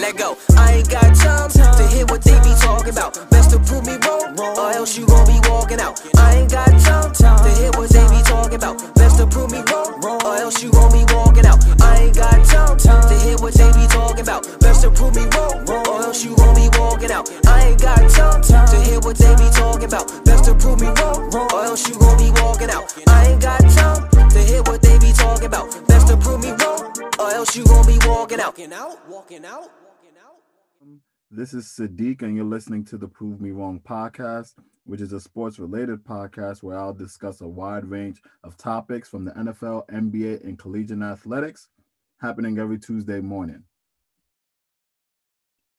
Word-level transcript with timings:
let 0.00 0.16
go. 0.16 0.36
I 0.56 0.80
ain't 0.80 0.90
got 0.90 1.14
time 1.14 1.50
to 1.50 1.86
hear 1.88 2.06
what 2.06 2.22
they 2.22 2.38
be 2.40 2.54
talking 2.60 2.90
about. 2.90 3.14
Best 3.30 3.50
to 3.50 3.58
prove 3.60 3.84
me 3.84 3.96
wrong, 4.06 4.38
or 4.56 4.72
else 4.72 4.96
you 4.96 5.06
gon' 5.06 5.26
be 5.26 5.38
walking 5.48 5.80
out. 5.80 6.00
I 6.16 6.40
ain't 6.40 6.50
got 6.50 6.68
time 6.80 7.12
to 7.12 7.50
hear 7.60 7.70
what 7.76 7.90
they 7.90 8.06
be 8.08 8.22
talking 8.24 8.54
about. 8.54 8.94
Best 8.94 9.18
to 9.18 9.26
prove 9.26 9.50
me 9.52 9.60
wrong, 9.70 10.00
or 10.04 10.36
else 10.36 10.62
you 10.62 10.70
gon' 10.72 10.92
be 10.92 11.04
walking 11.12 11.46
out. 11.46 11.60
I 11.82 12.04
ain't 12.04 12.16
got 12.16 12.44
time 12.48 12.78
to 12.78 13.14
hear 13.24 13.36
what 13.38 13.54
they 13.54 13.70
be 13.72 13.86
talking 13.88 14.22
about. 14.22 14.42
Best 14.60 14.82
to 14.82 14.90
prove 14.90 15.14
me 15.14 15.24
wrong, 15.36 15.68
or 15.68 16.02
else 16.02 16.24
you 16.24 16.34
gon' 16.36 16.54
be 16.54 16.68
walking 16.78 17.10
out. 17.10 17.28
I 17.46 17.68
ain't 17.68 17.80
got 17.80 18.08
time 18.08 18.42
to 18.42 18.76
hear 18.88 19.00
what 19.00 19.16
they 19.16 19.34
be 19.36 19.48
talking 19.52 19.84
about. 19.84 20.24
Best 20.24 20.44
to 20.46 20.54
prove 20.54 20.80
me 20.80 20.88
wrong, 20.88 21.28
or 21.34 21.64
else 21.64 21.86
you 21.88 21.94
gon' 21.98 22.16
be 22.16 22.30
walking 22.40 22.70
out. 22.70 22.88
I 23.08 23.28
ain't 23.28 23.42
got 23.42 23.60
time 23.60 24.08
to 24.30 24.38
hear 24.40 24.62
what 24.62 24.80
they 24.80 24.98
be 24.98 25.12
talking 25.12 25.46
about. 25.46 25.68
Best 25.88 26.08
to 26.08 26.16
prove 26.16 26.40
me 26.40 26.52
wrong, 26.52 26.92
or 27.18 27.30
else 27.30 27.54
you 27.56 27.64
gon' 27.64 27.86
be 27.86 27.98
walking 28.06 28.40
out. 28.40 28.56
Walking 28.56 28.72
out, 28.72 29.08
walking 29.08 29.44
out. 29.44 29.89
This 31.32 31.54
is 31.54 31.66
Siddiq, 31.66 32.22
and 32.22 32.34
you're 32.34 32.44
listening 32.44 32.84
to 32.86 32.98
the 32.98 33.06
Prove 33.06 33.40
Me 33.40 33.52
Wrong 33.52 33.78
podcast, 33.78 34.54
which 34.82 35.00
is 35.00 35.12
a 35.12 35.20
sports 35.20 35.60
related 35.60 36.02
podcast 36.02 36.64
where 36.64 36.76
I'll 36.76 36.92
discuss 36.92 37.40
a 37.40 37.46
wide 37.46 37.84
range 37.84 38.20
of 38.42 38.56
topics 38.56 39.08
from 39.08 39.24
the 39.24 39.30
NFL, 39.30 39.86
NBA, 39.90 40.42
and 40.42 40.58
collegiate 40.58 41.00
athletics 41.00 41.68
happening 42.20 42.58
every 42.58 42.80
Tuesday 42.80 43.20
morning. 43.20 43.62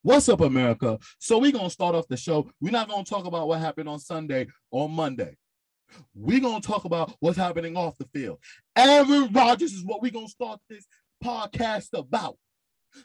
What's 0.04 0.30
up, 0.30 0.40
America? 0.40 0.98
So 1.20 1.38
we're 1.38 1.52
gonna 1.52 1.70
start 1.70 1.96
off 1.96 2.08
the 2.08 2.16
show. 2.16 2.50
We're 2.62 2.72
not 2.72 2.88
gonna 2.88 3.04
talk 3.04 3.26
about 3.26 3.50
what 3.50 3.60
happened 3.60 3.90
on 3.90 4.00
Sunday 4.00 4.48
or 4.72 4.88
Monday. 4.88 5.36
We're 6.16 6.40
gonna 6.40 6.62
talk 6.62 6.86
about 6.86 7.14
what's 7.20 7.38
happening 7.38 7.76
off 7.76 7.98
the 7.98 8.08
field. 8.14 8.40
Aaron 8.78 9.30
Rodgers 9.34 9.74
is 9.74 9.84
what 9.84 10.02
we're 10.02 10.12
gonna 10.12 10.30
start 10.30 10.62
this 10.70 10.88
podcast 11.22 11.90
about. 11.94 12.38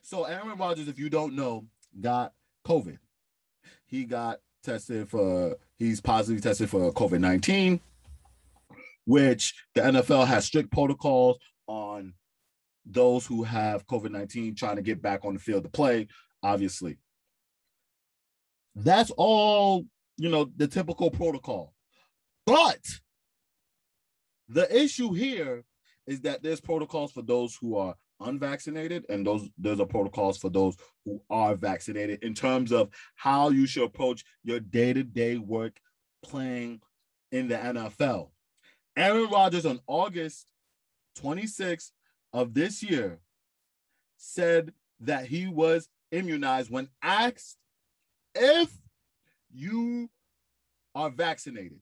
So 0.02 0.24
Aaron 0.24 0.56
Rodgers, 0.56 0.86
if 0.86 0.96
you 0.96 1.10
don't 1.10 1.34
know, 1.34 1.66
got 2.00 2.32
COVID. 2.66 2.98
He 3.86 4.04
got 4.04 4.40
tested 4.62 5.08
for, 5.08 5.56
he's 5.78 6.00
positively 6.00 6.42
tested 6.42 6.70
for 6.70 6.92
COVID 6.92 7.20
19, 7.20 7.80
which 9.04 9.54
the 9.74 9.82
NFL 9.82 10.26
has 10.26 10.44
strict 10.44 10.72
protocols 10.72 11.38
on 11.66 12.14
those 12.84 13.26
who 13.26 13.42
have 13.42 13.86
COVID 13.86 14.10
19 14.10 14.54
trying 14.54 14.76
to 14.76 14.82
get 14.82 15.02
back 15.02 15.24
on 15.24 15.34
the 15.34 15.40
field 15.40 15.64
to 15.64 15.68
play, 15.68 16.08
obviously. 16.42 16.98
That's 18.74 19.10
all, 19.16 19.86
you 20.16 20.28
know, 20.28 20.50
the 20.56 20.68
typical 20.68 21.10
protocol. 21.10 21.72
But 22.44 22.80
the 24.48 24.74
issue 24.74 25.12
here 25.12 25.64
is 26.06 26.20
that 26.20 26.42
there's 26.42 26.60
protocols 26.60 27.12
for 27.12 27.22
those 27.22 27.56
who 27.60 27.76
are 27.76 27.94
unvaccinated 28.20 29.04
and 29.08 29.26
those 29.26 29.48
those 29.58 29.80
are 29.80 29.86
protocols 29.86 30.38
for 30.38 30.48
those 30.48 30.76
who 31.04 31.20
are 31.28 31.54
vaccinated 31.54 32.22
in 32.22 32.34
terms 32.34 32.72
of 32.72 32.88
how 33.14 33.50
you 33.50 33.66
should 33.66 33.84
approach 33.84 34.24
your 34.42 34.60
day-to-day 34.60 35.36
work 35.36 35.78
playing 36.22 36.80
in 37.32 37.48
the 37.48 37.56
NFL. 37.56 38.30
Aaron 38.96 39.28
Rodgers 39.30 39.66
on 39.66 39.80
August 39.86 40.50
26th 41.18 41.90
of 42.32 42.54
this 42.54 42.82
year 42.82 43.18
said 44.16 44.72
that 45.00 45.26
he 45.26 45.46
was 45.46 45.88
immunized 46.10 46.70
when 46.70 46.88
asked 47.02 47.58
if 48.34 48.70
you 49.52 50.08
are 50.94 51.10
vaccinated. 51.10 51.80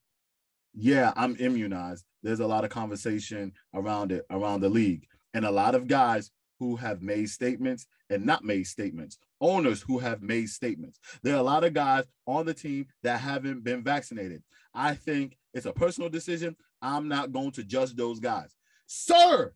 Yeah, 0.72 1.12
I'm 1.14 1.36
immunized. 1.36 2.04
There's 2.22 2.40
a 2.40 2.46
lot 2.46 2.64
of 2.64 2.70
conversation 2.70 3.52
around 3.72 4.10
it 4.10 4.26
around 4.30 4.60
the 4.60 4.68
league 4.68 5.06
and 5.34 5.44
a 5.44 5.50
lot 5.50 5.74
of 5.74 5.88
guys 5.88 6.30
who 6.60 6.76
have 6.76 7.02
made 7.02 7.28
statements 7.28 7.86
and 8.08 8.24
not 8.24 8.44
made 8.44 8.64
statements, 8.64 9.18
owners 9.40 9.82
who 9.82 9.98
have 9.98 10.22
made 10.22 10.48
statements. 10.48 10.98
There 11.22 11.34
are 11.34 11.40
a 11.40 11.42
lot 11.42 11.64
of 11.64 11.74
guys 11.74 12.04
on 12.26 12.46
the 12.46 12.54
team 12.54 12.86
that 13.02 13.20
haven't 13.20 13.64
been 13.64 13.82
vaccinated. 13.82 14.42
I 14.72 14.94
think 14.94 15.36
it's 15.52 15.66
a 15.66 15.72
personal 15.72 16.08
decision. 16.08 16.56
I'm 16.80 17.08
not 17.08 17.32
going 17.32 17.50
to 17.52 17.64
judge 17.64 17.94
those 17.94 18.20
guys. 18.20 18.54
Sir, 18.86 19.52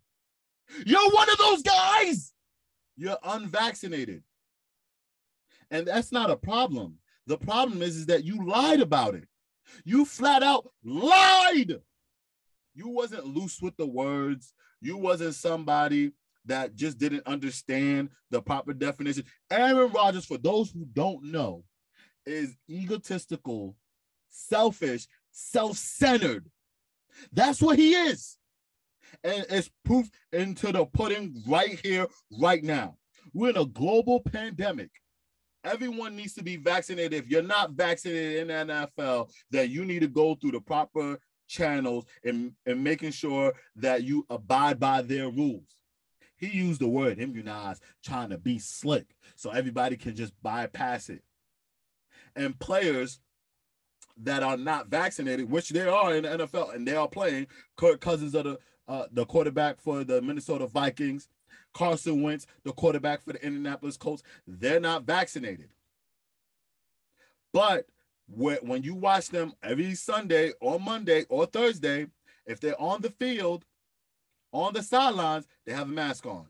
you're 0.85 1.11
one 1.11 1.31
of 1.31 1.39
those 1.39 1.63
guys. 1.63 2.33
You're 2.97 3.19
unvaccinated. 3.23 4.23
And 5.71 5.87
that's 5.87 6.13
not 6.13 6.31
a 6.31 6.37
problem. 6.37 6.99
The 7.27 7.39
problem 7.39 7.83
is, 7.83 7.97
is 7.97 8.07
that 8.07 8.25
you 8.25 8.47
lied 8.47 8.81
about 8.81 9.15
it. 9.15 9.29
You 9.85 10.05
flat 10.05 10.43
out 10.43 10.69
lied. 10.83 11.81
You 12.79 12.91
wasn't 12.91 13.27
loose 13.27 13.61
with 13.61 13.77
the 13.77 13.87
words. 13.87 14.53
You 14.81 14.97
wasn't 14.97 15.35
somebody 15.35 16.13
that 16.45 16.77
just 16.77 16.97
didn't 16.97 17.27
understand 17.27 18.11
the 18.31 18.41
proper 18.41 18.73
definition. 18.73 19.25
Aaron 19.51 19.91
Rodgers, 19.91 20.25
for 20.25 20.39
those 20.39 20.71
who 20.71 20.87
don't 20.93 21.25
know, 21.25 21.65
is 22.25 22.57
egotistical, 22.71 23.75
selfish, 24.29 25.09
self-centered. 25.33 26.49
That's 27.33 27.61
what 27.61 27.81
he 27.81 27.95
is. 27.95 28.39
And 29.25 29.45
it's 29.51 29.69
proof 29.85 30.09
into 30.33 30.71
the 30.71 30.87
pudding 30.87 31.43
right 31.49 31.81
here, 31.85 32.07
right 32.41 32.63
now. 32.63 32.97
We're 33.35 33.51
in 33.51 33.57
a 33.57 33.67
global 33.67 34.21
pandemic. 34.21 34.91
Everyone 35.65 36.15
needs 36.15 36.35
to 36.35 36.45
be 36.45 36.55
vaccinated. 36.55 37.25
If 37.25 37.29
you're 37.29 37.43
not 37.43 37.73
vaccinated 37.73 38.49
in 38.49 38.69
the 38.69 38.89
NFL, 38.99 39.31
then 39.51 39.69
you 39.69 39.85
need 39.85 40.01
to 40.01 40.07
go 40.07 40.37
through 40.37 40.53
the 40.53 40.61
proper 40.61 41.19
channels 41.49 42.05
and, 42.23 42.53
and 42.67 42.85
making 42.85 43.11
sure 43.11 43.55
that 43.77 44.05
you 44.05 44.25
abide 44.31 44.79
by 44.79 45.03
their 45.03 45.29
rules. 45.29 45.79
He 46.37 46.47
used 46.47 46.81
the 46.81 46.89
word 46.89 47.19
immunize, 47.19 47.81
trying 48.05 48.31
to 48.31 48.39
be 48.39 48.61
slick 48.61 49.07
so 49.35 49.51
everybody 49.51 49.97
can 49.97 50.15
just 50.15 50.33
bypass 50.43 51.09
it. 51.09 51.23
And 52.37 52.59
players 52.61 53.21
that 54.23 54.43
are 54.43 54.57
not 54.57 54.89
vaccinated, 54.89 55.51
which 55.51 55.71
they 55.71 55.87
are 55.87 56.15
in 56.15 56.23
the 56.23 56.29
NFL, 56.29 56.75
and 56.75 56.87
they 56.87 56.95
are 56.95 57.09
playing. 57.09 57.49
Kirk 57.77 58.01
Cousins 58.01 58.35
of 58.35 58.45
the 58.45 58.59
uh, 58.87 59.07
the 59.13 59.27
quarterback 59.27 59.81
for 59.81 60.03
the 60.03 60.23
Minnesota 60.23 60.67
Vikings, 60.67 61.29
Carson 61.75 62.23
Wentz, 62.23 62.47
the 62.65 62.73
quarterback 62.73 63.23
for 63.23 63.35
the 63.35 63.45
Indianapolis 63.45 63.99
Colts. 63.99 64.23
They're 64.47 64.81
not 64.81 65.05
vaccinated, 65.05 65.69
but 67.53 67.87
when 68.29 68.83
you 68.83 68.95
watch 68.95 69.29
them 69.29 69.53
every 69.63 69.95
Sunday 69.95 70.53
or 70.61 70.79
Monday 70.79 71.25
or 71.29 71.47
Thursday, 71.47 72.07
if 72.47 72.61
they're 72.61 72.81
on 72.81 73.01
the 73.01 73.11
field, 73.11 73.65
on 74.53 74.75
the 74.75 74.83
sidelines, 74.83 75.47
they 75.67 75.73
have 75.73 75.89
a 75.89 75.93
mask 75.93 76.27
on. 76.27 76.47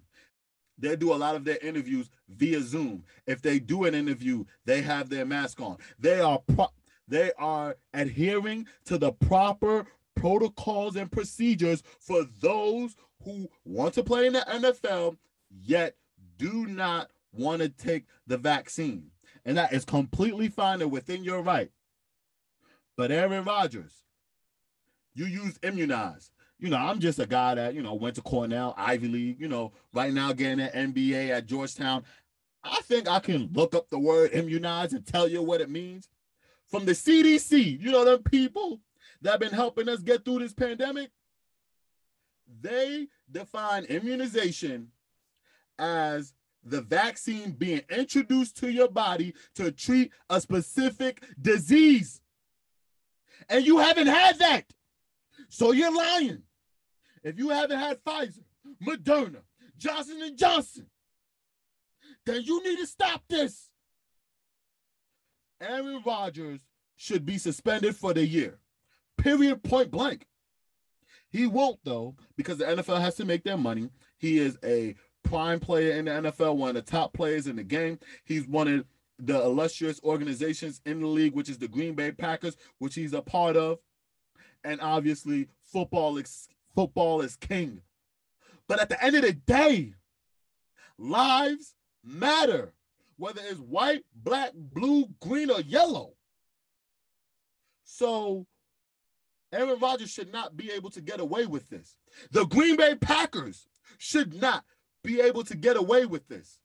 They 0.78 0.94
do 0.94 1.12
a 1.12 1.17
lot 1.17 1.34
of 1.34 1.44
their 1.44 1.59
interviews 1.59 2.09
via 2.28 2.61
Zoom. 2.61 3.05
If 3.27 3.43
they 3.43 3.59
do 3.59 3.84
an 3.84 3.94
interview, 3.94 4.44
they 4.65 4.81
have 4.83 5.09
their 5.09 5.25
mask 5.25 5.61
on. 5.61 5.78
They 5.99 6.21
are 6.21 6.41
pro- 6.55 6.72
they 7.09 7.33
are 7.38 7.77
adhering 7.94 8.67
to 8.84 8.99
the 8.99 9.12
proper 9.12 9.87
protocols 10.15 10.97
and 10.97 11.11
procedures 11.11 11.83
for 12.00 12.27
those 12.41 12.94
who 13.25 13.49
want 13.65 13.94
to 13.94 14.05
play 14.05 14.27
in 14.27 14.34
the 14.34 14.44
NFL 14.49 15.17
yet 15.50 15.97
do 16.37 16.67
not 16.67 17.11
want 17.33 17.62
to 17.62 17.69
take 17.69 18.05
the 18.27 18.37
vaccine 18.37 19.11
and 19.48 19.56
that 19.56 19.72
is 19.72 19.86
completely 19.86 20.48
fine 20.48 20.82
and 20.82 20.92
within 20.92 21.25
your 21.25 21.41
right. 21.41 21.70
But 22.98 23.10
Aaron 23.10 23.44
Rodgers, 23.44 24.04
you 25.14 25.25
use 25.25 25.59
immunize. 25.62 26.31
You 26.59 26.69
know, 26.69 26.76
I'm 26.76 26.98
just 26.98 27.19
a 27.19 27.26
guy 27.26 27.54
that, 27.54 27.72
you 27.72 27.81
know, 27.81 27.94
went 27.94 28.16
to 28.16 28.20
Cornell, 28.20 28.75
Ivy 28.76 29.08
League, 29.08 29.41
you 29.41 29.48
know, 29.48 29.72
right 29.94 30.12
now 30.12 30.34
getting 30.34 30.60
an 30.60 30.92
MBA 30.92 31.31
at 31.31 31.47
Georgetown. 31.47 32.04
I 32.62 32.82
think 32.82 33.08
I 33.08 33.20
can 33.20 33.48
look 33.54 33.75
up 33.75 33.88
the 33.88 33.98
word 33.98 34.32
immunize 34.34 34.92
and 34.92 35.06
tell 35.06 35.26
you 35.26 35.42
what 35.42 35.62
it 35.62 35.70
means. 35.70 36.10
From 36.66 36.84
the 36.84 36.92
CDC, 36.92 37.81
you 37.81 37.91
know, 37.91 38.04
them 38.04 38.22
people 38.25 38.81
that 39.23 39.31
have 39.31 39.40
been 39.40 39.52
helping 39.55 39.88
us 39.88 40.00
get 40.00 40.26
through 40.26 40.40
this 40.40 40.52
pandemic, 40.52 41.08
they 42.61 43.06
define 43.32 43.84
immunization 43.84 44.88
as 45.78 46.34
the 46.70 46.82
vaccine 46.82 47.53
being 47.53 47.82
introduced 47.91 48.56
to 48.59 48.70
your 48.70 48.88
body 48.88 49.35
to 49.55 49.73
treat 49.73 50.12
a 50.31 50.41
specific 50.41 51.23
disease. 51.41 52.20
And 53.49 53.67
you 53.67 53.79
haven't 53.79 54.09
had 54.09 54.38
that. 54.38 54.65
So 55.49 55.73
you're 55.73 55.94
lying. 55.94 56.43
If 57.23 57.38
you 57.38 57.50
haven't 57.50 57.79
had 57.79 58.03
Pfizer, 58.05 58.43
Moderna, 58.85 59.43
Johnson 59.76 60.20
and 60.23 60.37
Johnson, 60.37 60.87
then 62.26 62.43
you 62.43 62.62
need 62.62 62.79
to 62.79 62.87
stop 62.87 63.23
this. 63.29 63.71
Aaron 65.61 66.03
Rodgers 66.05 66.61
should 66.97 67.25
be 67.25 67.38
suspended 67.38 67.97
for 67.97 68.12
the 68.12 68.26
year. 68.26 68.59
Period 69.17 69.62
point 69.62 69.91
blank. 69.91 70.26
He 71.31 71.47
won't 71.47 71.79
though 71.85 72.17
because 72.37 72.59
the 72.59 72.64
NFL 72.64 73.00
has 73.00 73.17
to 73.17 73.25
make 73.25 73.44
their 73.44 73.56
money. 73.56 73.91
He 74.19 74.38
is 74.38 74.59
a 74.64 74.94
prime 75.28 75.60
player 75.60 75.92
in 75.92 76.06
the 76.06 76.10
NFL, 76.10 76.56
one 76.56 76.70
of 76.70 76.75
the 76.75 76.90
top 76.90 77.12
players 77.12 77.46
in 77.46 77.56
the 77.56 77.64
game. 77.64 77.98
He's 78.25 78.46
one 78.46 78.69
of 78.69 78.86
the 79.19 79.42
illustrious 79.42 80.00
organizations 80.02 80.80
in 80.86 81.00
the 81.00 81.06
league, 81.06 81.34
which 81.34 81.48
is 81.48 81.58
the 81.58 81.69
Green 81.69 81.94
Bay 81.94 82.12
Packers, 82.12 82.56
which 82.78 82.94
he's 82.94 83.12
a 83.12 83.20
part 83.20 83.56
of. 83.56 83.78
And 84.64 84.80
obviously, 84.80 85.48
football 85.62 86.16
is 86.16 86.48
football 86.75 87.20
is 87.20 87.36
king. 87.36 87.82
But 88.66 88.80
at 88.80 88.88
the 88.88 89.02
end 89.02 89.16
of 89.16 89.22
the 89.22 89.32
day, 89.32 89.94
lives 90.98 91.75
matter. 92.04 92.72
whether 93.16 93.40
it's 93.44 93.60
white, 93.60 94.04
black, 94.14 94.52
blue, 94.54 95.06
green, 95.20 95.50
or 95.50 95.60
yellow. 95.60 96.12
So 97.84 98.46
Aaron 99.52 99.78
Rodgers 99.80 100.10
should 100.10 100.32
not 100.32 100.56
be 100.56 100.70
able 100.70 100.90
to 100.90 101.00
get 101.00 101.20
away 101.20 101.46
with 101.46 101.69
this. 101.69 101.96
The 102.30 102.46
Green 102.46 102.76
Bay 102.76 102.94
Packers 102.94 103.66
should 103.98 104.40
not 104.40 104.64
be 105.08 105.22
able 105.22 105.43
to 105.43 105.56
get 105.56 105.78
away 105.78 106.05
with 106.05 106.28
this. 106.28 106.60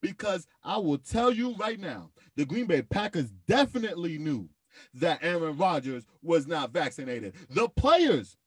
Because 0.00 0.46
I 0.62 0.78
will 0.78 0.96
tell 0.96 1.30
you 1.30 1.54
right 1.56 1.78
now, 1.78 2.10
the 2.34 2.46
Green 2.46 2.66
Bay 2.66 2.80
Packers 2.80 3.30
definitely 3.46 4.16
knew 4.16 4.48
that 4.94 5.18
Aaron 5.22 5.56
Rodgers 5.56 6.06
was 6.22 6.46
not 6.46 6.72
vaccinated. 6.72 7.34
The 7.50 7.68
players 7.68 8.38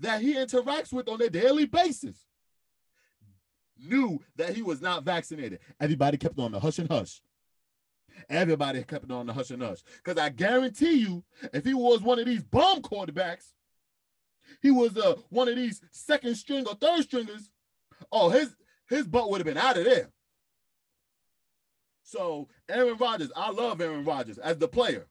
that 0.00 0.22
he 0.22 0.34
interacts 0.34 0.92
with 0.92 1.08
on 1.08 1.20
a 1.20 1.28
daily 1.28 1.66
basis 1.66 2.26
knew 3.78 4.20
that 4.36 4.54
he 4.54 4.62
was 4.62 4.80
not 4.80 5.04
vaccinated. 5.04 5.60
Everybody 5.78 6.16
kept 6.16 6.38
on 6.38 6.52
the 6.52 6.60
hush 6.60 6.78
and 6.78 6.90
hush. 6.90 7.20
Everybody 8.28 8.82
kept 8.82 9.10
on 9.10 9.26
the 9.26 9.32
hush 9.32 9.50
and 9.50 9.62
hush. 9.62 9.80
Because 10.02 10.18
I 10.18 10.30
guarantee 10.30 11.00
you, 11.00 11.22
if 11.52 11.64
he 11.64 11.74
was 11.74 12.00
one 12.00 12.18
of 12.18 12.26
these 12.26 12.42
bomb 12.42 12.80
quarterbacks, 12.80 13.52
he 14.62 14.70
was 14.70 14.96
uh, 14.96 15.16
one 15.28 15.48
of 15.48 15.56
these 15.56 15.82
second 15.92 16.34
string 16.34 16.66
or 16.66 16.74
third 16.74 17.02
stringers, 17.02 17.50
oh, 18.12 18.28
his 18.30 18.54
his 18.90 19.06
butt 19.06 19.30
would 19.30 19.40
have 19.40 19.46
been 19.46 19.56
out 19.56 19.78
of 19.78 19.84
there. 19.84 20.10
So 22.02 22.48
Aaron 22.68 22.96
Rodgers, 22.96 23.30
I 23.36 23.50
love 23.50 23.80
Aaron 23.80 24.04
Rodgers 24.04 24.36
as 24.38 24.58
the 24.58 24.68
player. 24.68 25.06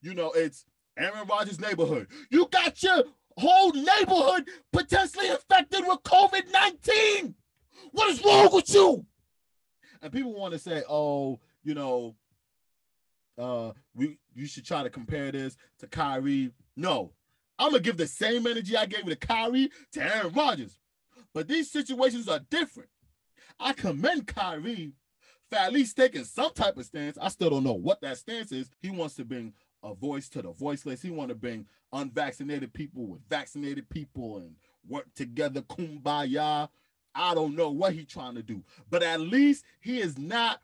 You 0.00 0.14
know, 0.14 0.30
it's 0.32 0.64
Aaron 0.96 1.26
Rodgers' 1.28 1.60
neighborhood. 1.60 2.06
You 2.30 2.48
got 2.50 2.80
your 2.82 3.02
whole 3.36 3.72
neighborhood 3.72 4.48
potentially 4.72 5.28
infected 5.28 5.80
with 5.86 6.02
COVID 6.04 6.52
19. 6.52 7.34
What 7.90 8.10
is 8.10 8.24
wrong 8.24 8.50
with 8.52 8.72
you? 8.72 9.04
And 10.00 10.12
people 10.12 10.32
want 10.32 10.52
to 10.52 10.58
say, 10.58 10.84
oh, 10.88 11.40
you 11.64 11.74
know, 11.74 12.14
uh, 13.36 13.72
we 13.94 14.18
you 14.34 14.46
should 14.46 14.64
try 14.64 14.84
to 14.84 14.90
compare 14.90 15.32
this 15.32 15.56
to 15.80 15.88
Kyrie. 15.88 16.52
No, 16.76 17.12
I'm 17.58 17.70
gonna 17.70 17.82
give 17.82 17.96
the 17.96 18.06
same 18.06 18.46
energy 18.46 18.76
I 18.76 18.86
gave 18.86 19.06
to 19.06 19.16
Kyrie 19.16 19.70
to 19.92 20.02
Aaron 20.02 20.32
Rodgers. 20.32 20.78
But 21.34 21.48
these 21.48 21.70
situations 21.70 22.28
are 22.28 22.40
different. 22.50 22.90
I 23.60 23.72
commend 23.72 24.26
Kyrie 24.26 24.92
for 25.50 25.56
at 25.56 25.72
least 25.72 25.96
taking 25.96 26.24
some 26.24 26.52
type 26.52 26.76
of 26.76 26.84
stance. 26.84 27.18
I 27.20 27.28
still 27.28 27.50
don't 27.50 27.64
know 27.64 27.72
what 27.72 28.00
that 28.02 28.18
stance 28.18 28.52
is. 28.52 28.70
He 28.80 28.90
wants 28.90 29.14
to 29.16 29.24
bring 29.24 29.54
a 29.82 29.94
voice 29.94 30.28
to 30.30 30.42
the 30.42 30.52
voiceless. 30.52 31.02
He 31.02 31.10
want 31.10 31.30
to 31.30 31.34
bring 31.34 31.66
unvaccinated 31.92 32.72
people 32.72 33.06
with 33.06 33.20
vaccinated 33.28 33.88
people 33.88 34.38
and 34.38 34.56
work 34.86 35.06
together, 35.14 35.62
kumbaya. 35.62 36.68
I 37.14 37.34
don't 37.34 37.56
know 37.56 37.70
what 37.70 37.94
he's 37.94 38.06
trying 38.06 38.34
to 38.36 38.42
do, 38.42 38.62
but 38.90 39.02
at 39.02 39.20
least 39.20 39.64
he 39.80 40.00
is 40.00 40.18
not 40.18 40.60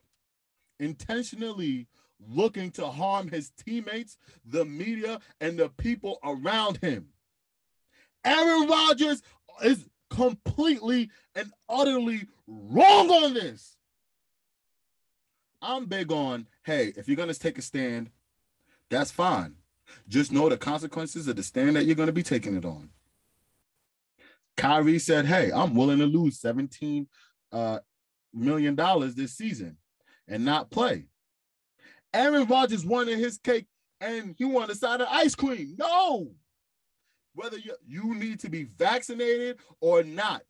intentionally 0.78 1.88
looking 2.28 2.70
to 2.72 2.86
harm 2.86 3.28
his 3.28 3.50
teammates, 3.50 4.18
the 4.44 4.64
media, 4.64 5.20
and 5.40 5.58
the 5.58 5.68
people 5.68 6.18
around 6.22 6.76
him. 6.78 7.08
Aaron 8.24 8.68
Rodgers 8.68 9.22
is 9.64 9.88
completely 10.10 11.10
and 11.34 11.50
utterly 11.68 12.26
wrong 12.46 13.10
on 13.10 13.34
this. 13.34 13.76
I'm 15.62 15.86
big 15.86 16.12
on, 16.12 16.46
hey, 16.64 16.92
if 16.96 17.08
you're 17.08 17.16
going 17.16 17.32
to 17.32 17.38
take 17.38 17.58
a 17.58 17.62
stand, 17.62 18.10
that's 18.90 19.10
fine. 19.10 19.54
Just 20.08 20.30
know 20.30 20.48
the 20.48 20.56
consequences 20.56 21.26
of 21.26 21.36
the 21.36 21.42
stand 21.42 21.76
that 21.76 21.84
you're 21.86 21.94
going 21.94 22.08
to 22.08 22.12
be 22.12 22.22
taking 22.22 22.56
it 22.56 22.64
on. 22.64 22.90
Kyrie 24.56 24.98
said, 24.98 25.26
hey, 25.26 25.50
I'm 25.52 25.74
willing 25.74 25.98
to 25.98 26.06
lose 26.06 26.38
17 26.38 27.06
uh, 27.52 27.78
million 28.32 28.74
dollars 28.74 29.14
this 29.14 29.32
season 29.32 29.78
and 30.28 30.44
not 30.44 30.70
play. 30.70 31.06
Aaron 32.12 32.46
Rodgers 32.46 32.84
wanted 32.84 33.18
his 33.18 33.38
cake 33.38 33.66
and 34.00 34.34
he 34.38 34.44
wanted 34.44 34.70
a 34.70 34.74
side 34.74 35.00
of 35.00 35.08
ice 35.10 35.34
cream. 35.34 35.74
No. 35.78 36.28
Whether 37.34 37.58
you, 37.58 37.74
you 37.86 38.14
need 38.14 38.40
to 38.40 38.48
be 38.48 38.64
vaccinated 38.64 39.58
or 39.80 40.02
not. 40.02 40.42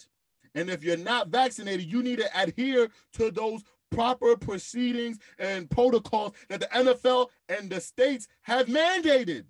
And 0.55 0.71
if 0.71 0.85
you're 0.85 0.97
not 0.97 1.29
vaccinated, 1.29 1.91
you 1.91 2.03
need 2.03 2.19
to 2.19 2.41
adhere 2.41 2.89
to 3.15 3.31
those 3.31 3.62
proper 3.91 4.37
proceedings 4.37 5.19
and 5.39 5.71
protocols 5.71 6.35
that 6.49 6.61
the 6.61 6.67
NFL 6.67 7.29
and 7.49 7.71
the 7.71 7.81
states 7.81 8.29
have 8.43 8.67
mandated. 8.67 9.45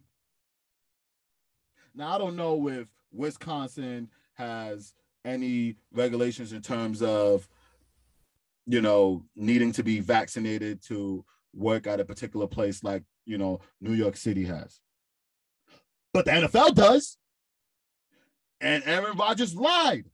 Now, 1.95 2.15
I 2.15 2.19
don't 2.19 2.37
know 2.37 2.69
if 2.69 2.89
Wisconsin 3.13 4.11
has 4.35 4.95
any 5.25 5.77
regulations 5.93 6.53
in 6.53 6.61
terms 6.61 7.03
of, 7.03 7.49
you 8.67 8.81
know, 8.81 9.25
needing 9.37 9.73
to 9.73 9.83
be 9.83 10.01
vaccinated 10.01 10.83
to 10.85 11.25
work 11.55 11.87
at 11.87 12.01
a 12.01 12.05
particular 12.05 12.47
place 12.47 12.83
like, 12.83 13.05
you 13.25 13.39
know, 13.39 13.61
New 13.81 13.93
York 13.93 14.17
City 14.17 14.45
has. 14.45 14.81
But 16.13 16.25
the 16.25 16.33
NFL 16.33 16.75
does. 16.75 17.17
And 18.61 18.83
Aaron 18.87 19.17
Rodgers 19.17 19.55
lied. 19.55 20.05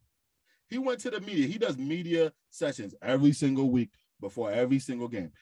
He 0.70 0.78
went 0.78 1.00
to 1.00 1.10
the 1.10 1.20
media. 1.20 1.46
He 1.48 1.58
does 1.58 1.76
media 1.76 2.32
sessions 2.50 2.94
every 3.02 3.32
single 3.32 3.70
week 3.70 3.90
before 4.20 4.52
every 4.52 4.78
single 4.78 5.08
game. 5.08 5.32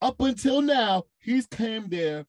Up 0.00 0.20
until 0.20 0.62
now, 0.62 1.04
he's 1.18 1.46
came 1.46 1.88
there 1.88 2.24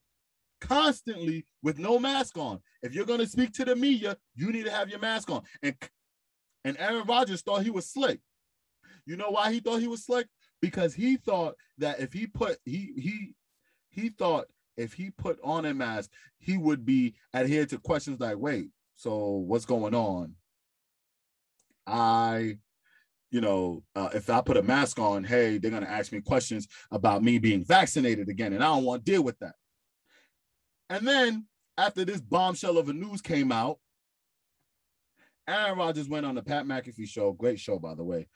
constantly 0.59 1.45
with 1.61 1.77
no 1.77 1.99
mask 1.99 2.37
on. 2.37 2.59
If 2.81 2.93
you're 2.93 3.05
going 3.05 3.19
to 3.19 3.27
speak 3.27 3.53
to 3.53 3.65
the 3.65 3.75
media, 3.75 4.17
you 4.35 4.51
need 4.51 4.65
to 4.65 4.71
have 4.71 4.89
your 4.89 4.99
mask 4.99 5.29
on. 5.29 5.43
And 5.61 5.75
and 6.65 6.75
Aaron 6.79 7.05
Rodgers 7.05 7.41
thought 7.41 7.63
he 7.63 7.69
was 7.69 7.87
slick. 7.87 8.19
You 9.05 9.15
know 9.15 9.29
why 9.29 9.51
he 9.53 9.59
thought 9.59 9.79
he 9.79 9.87
was 9.87 10.05
slick? 10.05 10.27
Because 10.61 10.93
he 10.93 11.15
thought 11.15 11.55
that 11.77 11.99
if 11.99 12.11
he 12.11 12.27
put 12.27 12.57
he 12.65 12.91
he 12.97 13.35
he 13.89 14.09
thought 14.09 14.47
if 14.75 14.93
he 14.93 15.11
put 15.11 15.39
on 15.43 15.65
a 15.65 15.73
mask, 15.73 16.09
he 16.39 16.57
would 16.57 16.85
be 16.85 17.13
adhered 17.33 17.69
to 17.69 17.77
questions 17.77 18.19
like, 18.19 18.37
wait, 18.37 18.69
so 18.95 19.17
what's 19.27 19.65
going 19.65 19.93
on? 19.93 20.35
I 21.89 22.57
you 23.31 23.41
know, 23.41 23.83
uh, 23.95 24.09
if 24.13 24.29
I 24.29 24.41
put 24.41 24.57
a 24.57 24.63
mask 24.63 24.97
on, 24.99 25.23
hey, 25.23 25.57
they're 25.57 25.71
going 25.71 25.83
to 25.83 25.89
ask 25.89 26.11
me 26.11 26.21
questions 26.21 26.67
about 26.91 27.23
me 27.23 27.37
being 27.37 27.63
vaccinated 27.63 28.27
again, 28.27 28.53
and 28.53 28.63
I 28.63 28.67
don't 28.67 28.85
want 28.85 29.05
to 29.05 29.11
deal 29.11 29.23
with 29.23 29.37
that. 29.39 29.53
And 30.89 31.07
then 31.07 31.45
after 31.77 32.03
this 32.03 32.21
bombshell 32.21 32.77
of 32.77 32.89
a 32.89 32.93
news 32.93 33.21
came 33.21 33.51
out, 33.51 33.77
Aaron 35.47 35.77
Rodgers 35.77 36.09
went 36.09 36.25
on 36.25 36.35
the 36.35 36.43
Pat 36.43 36.65
McAfee 36.65 37.07
show. 37.07 37.31
Great 37.31 37.59
show, 37.59 37.79
by 37.79 37.95
the 37.95 38.03
way. 38.03 38.27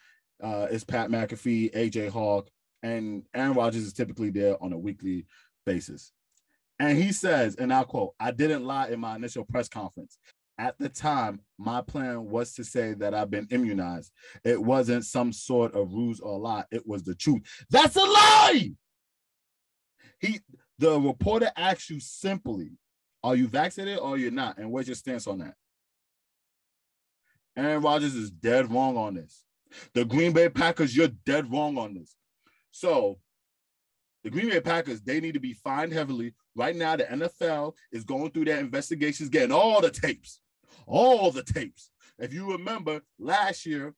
Uh, 0.42 0.68
it's 0.70 0.84
Pat 0.84 1.10
McAfee, 1.10 1.74
AJ 1.74 2.10
Hawk, 2.10 2.50
and 2.82 3.24
Aaron 3.34 3.54
Rodgers 3.54 3.84
is 3.84 3.94
typically 3.94 4.30
there 4.30 4.62
on 4.62 4.74
a 4.74 4.78
weekly 4.78 5.26
basis. 5.66 6.12
And 6.80 6.98
he 6.98 7.12
says, 7.12 7.56
and 7.56 7.72
I'll 7.74 7.86
quote, 7.86 8.14
I 8.20 8.32
didn't 8.32 8.66
lie 8.66 8.90
in 8.90 9.00
my 9.00 9.16
initial 9.16 9.46
press 9.46 9.70
conference. 9.70 10.18
At 10.58 10.78
the 10.78 10.90
time, 10.90 11.42
my 11.58 11.82
plan 11.82 12.30
was 12.30 12.54
to 12.54 12.64
say 12.64 12.94
that 12.94 13.14
I've 13.14 13.32
been 13.32 13.48
immunized. 13.50 14.12
It 14.44 14.62
wasn't 14.62 15.06
some 15.06 15.34
sort 15.34 15.74
of 15.74 15.94
ruse 15.94 16.20
or 16.20 16.38
lie. 16.40 16.66
It 16.72 16.88
was 16.88 17.04
the 17.04 17.16
truth. 17.16 17.42
That's 17.72 17.96
a 17.96 18.02
lie. 18.02 18.72
He 20.20 20.40
the 20.80 21.00
reporter 21.00 21.52
asks 21.56 21.90
you 21.90 22.00
simply, 22.00 22.72
are 23.24 23.36
you 23.36 23.48
vaccinated 23.48 24.00
or 24.00 24.18
you're 24.18 24.32
not? 24.32 24.58
And 24.58 24.72
where's 24.72 24.88
your 24.88 24.96
stance 24.96 25.28
on 25.28 25.40
that? 25.40 25.56
Aaron 27.56 27.82
Rodgers 27.82 28.16
is 28.16 28.32
dead 28.32 28.72
wrong 28.72 28.98
on 28.98 29.16
this. 29.16 29.44
The 29.94 30.06
Green 30.06 30.34
Bay 30.34 30.50
Packers, 30.50 30.96
you're 30.96 31.10
dead 31.26 31.52
wrong 31.52 31.78
on 31.78 31.94
this. 31.94 32.16
So 32.72 33.20
the 34.24 34.30
Green 34.30 34.50
Bay 34.50 34.60
Packers, 34.60 35.02
they 35.02 35.20
need 35.20 35.34
to 35.34 35.40
be 35.40 35.54
fined 35.54 35.94
heavily. 35.94 36.34
Right 36.56 36.76
now, 36.76 36.96
the 36.96 37.06
NFL 37.06 37.74
is 37.92 38.04
going 38.04 38.32
through 38.32 38.46
their 38.46 38.60
investigations, 38.60 39.30
getting 39.30 39.52
all 39.52 39.82
the 39.82 39.90
tapes 39.90 40.40
all 40.86 41.32
the 41.32 41.44
tapes. 41.44 41.90
If 42.20 42.34
you 42.34 42.52
remember 42.52 43.02
last 43.20 43.66
year, 43.66 43.94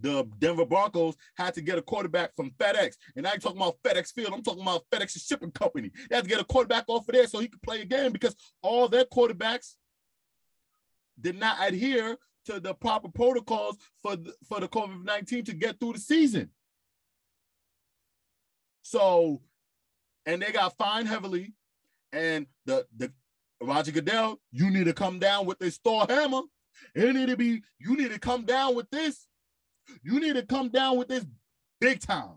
the 0.00 0.24
Denver 0.38 0.66
Broncos 0.66 1.16
had 1.34 1.54
to 1.54 1.60
get 1.60 1.78
a 1.78 1.82
quarterback 1.82 2.34
from 2.36 2.50
FedEx. 2.52 2.96
And 3.16 3.26
I 3.26 3.32
ain't 3.32 3.42
talking 3.42 3.60
about 3.60 3.82
FedEx 3.82 4.12
Field. 4.12 4.32
I'm 4.32 4.42
talking 4.42 4.62
about 4.62 4.84
FedEx 4.90 5.26
shipping 5.26 5.50
company. 5.50 5.90
They 6.08 6.16
had 6.16 6.24
to 6.24 6.30
get 6.30 6.40
a 6.40 6.44
quarterback 6.44 6.84
off 6.88 7.08
of 7.08 7.14
there 7.14 7.26
so 7.26 7.40
he 7.40 7.48
could 7.48 7.62
play 7.62 7.80
a 7.80 7.84
game 7.84 8.12
because 8.12 8.36
all 8.62 8.88
their 8.88 9.04
quarterbacks 9.04 9.74
did 11.20 11.38
not 11.38 11.56
adhere 11.60 12.16
to 12.46 12.60
the 12.60 12.74
proper 12.74 13.08
protocols 13.08 13.76
for 14.02 14.16
the, 14.16 14.32
for 14.48 14.60
the 14.60 14.68
COVID-19 14.68 15.44
to 15.46 15.54
get 15.54 15.80
through 15.80 15.94
the 15.94 15.98
season. 15.98 16.50
So, 18.82 19.42
and 20.24 20.40
they 20.40 20.52
got 20.52 20.76
fined 20.78 21.08
heavily. 21.08 21.54
And 22.12 22.46
the, 22.64 22.86
the 22.96 23.12
Roger 23.60 23.92
Goodell, 23.92 24.40
you 24.52 24.70
need 24.70 24.84
to 24.84 24.92
come 24.92 25.18
down 25.18 25.46
with 25.46 25.58
this 25.58 25.78
Thor 25.78 26.06
hammer. 26.08 26.42
It 26.94 27.14
need 27.14 27.28
to 27.28 27.36
be, 27.36 27.62
you 27.78 27.96
need 27.96 28.12
to 28.12 28.18
come 28.18 28.44
down 28.44 28.74
with 28.74 28.88
this. 28.90 29.26
You 30.02 30.20
need 30.20 30.34
to 30.34 30.42
come 30.44 30.68
down 30.68 30.96
with 30.96 31.08
this 31.08 31.24
big 31.80 32.00
time. 32.00 32.36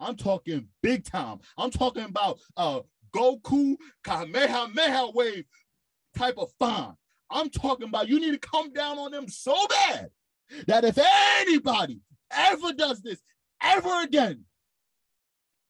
I'm 0.00 0.16
talking 0.16 0.68
big 0.82 1.04
time. 1.04 1.38
I'm 1.56 1.70
talking 1.70 2.04
about 2.04 2.38
uh 2.56 2.80
Goku 3.14 3.76
Kamehameha 4.04 5.10
wave 5.14 5.44
type 6.16 6.38
of 6.38 6.50
fine. 6.58 6.94
I'm 7.30 7.50
talking 7.50 7.88
about 7.88 8.08
you 8.08 8.20
need 8.20 8.40
to 8.40 8.48
come 8.48 8.72
down 8.72 8.98
on 8.98 9.10
them 9.10 9.28
so 9.28 9.56
bad 9.68 10.10
that 10.66 10.84
if 10.84 10.98
anybody 11.40 12.00
ever 12.30 12.72
does 12.72 13.00
this 13.02 13.20
ever 13.62 14.02
again, 14.02 14.44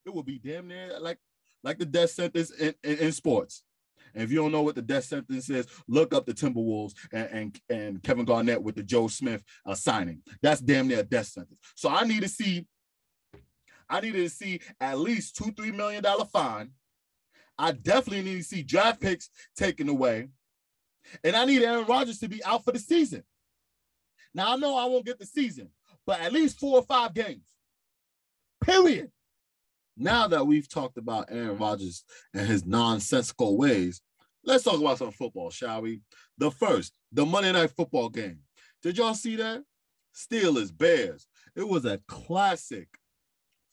it 0.07 0.15
will 0.15 0.23
be 0.23 0.39
damn 0.39 0.69
near 0.69 0.99
like 1.01 1.19
like 1.65 1.79
the 1.79 1.87
death 1.87 2.11
sentence 2.11 2.51
in, 2.51 2.75
in, 2.85 2.99
in 2.99 3.13
sports. 3.13 3.65
And 4.19 4.25
if 4.25 4.33
you 4.33 4.39
don't 4.39 4.51
know 4.51 4.63
what 4.63 4.75
the 4.75 4.83
death 4.83 5.05
sentence 5.05 5.49
is, 5.49 5.69
look 5.87 6.13
up 6.13 6.27
the 6.27 6.35
Timberwolves 6.35 6.93
and, 7.13 7.29
and, 7.31 7.61
and 7.71 8.03
Kevin 8.03 8.25
Garnett 8.25 8.61
with 8.61 8.75
the 8.75 8.83
Joe 8.83 9.07
Smith 9.07 9.45
uh, 9.65 9.77
signing. 9.77 10.23
That's 10.43 10.61
damn 10.61 10.89
near 10.89 10.99
a 10.99 11.03
death 11.05 11.29
sentence. 11.29 11.61
So 11.77 11.89
I 11.89 12.03
need 12.03 12.23
to 12.23 12.29
see, 12.29 12.67
I 13.89 14.01
needed 14.01 14.25
to 14.25 14.29
see 14.29 14.61
at 14.81 14.99
least 14.99 15.37
two, 15.37 15.53
three 15.53 15.71
million 15.71 16.03
dollar 16.03 16.25
fine. 16.25 16.71
I 17.57 17.71
definitely 17.71 18.25
need 18.25 18.39
to 18.39 18.43
see 18.43 18.65
draft 18.65 19.01
picks 19.01 19.31
taken 19.57 19.89
away. 19.89 20.31
And 21.23 21.37
I 21.37 21.45
need 21.45 21.63
Aaron 21.63 21.87
Rodgers 21.87 22.19
to 22.19 22.29
be 22.29 22.43
out 22.43 22.65
for 22.65 22.73
the 22.73 22.81
season. 22.81 23.23
Now 24.35 24.55
I 24.55 24.57
know 24.57 24.77
I 24.77 24.87
won't 24.87 25.07
get 25.07 25.21
the 25.21 25.27
season, 25.27 25.69
but 26.05 26.21
at 26.21 26.33
least 26.33 26.59
four 26.59 26.79
or 26.79 26.83
five 26.83 27.15
games. 27.15 27.55
Period. 28.65 29.13
Now 29.97 30.27
that 30.27 30.45
we've 30.45 30.69
talked 30.69 30.99
about 30.99 31.29
Aaron 31.31 31.57
Rodgers 31.57 32.03
and 32.35 32.49
his 32.49 32.67
nonsensical 32.67 33.57
ways, 33.57 34.01
let's 34.49 34.65
talk 34.65 34.81
about 34.81 34.99
some 34.99 35.13
football, 35.13 35.51
shall 35.51 35.83
we? 35.83 36.01
The 36.39 36.51
first, 36.51 36.95
the 37.13 37.27
Monday 37.27 37.53
night 37.53 37.71
football 37.71 38.09
game. 38.09 38.39
Did 38.83 38.97
y'all 38.97 39.15
see 39.15 39.37
that? 39.37 39.63
Steelers, 40.15 40.77
Bears. 40.77 41.27
It 41.55 41.69
was 41.69 41.85
a 41.85 42.01
classic 42.09 42.89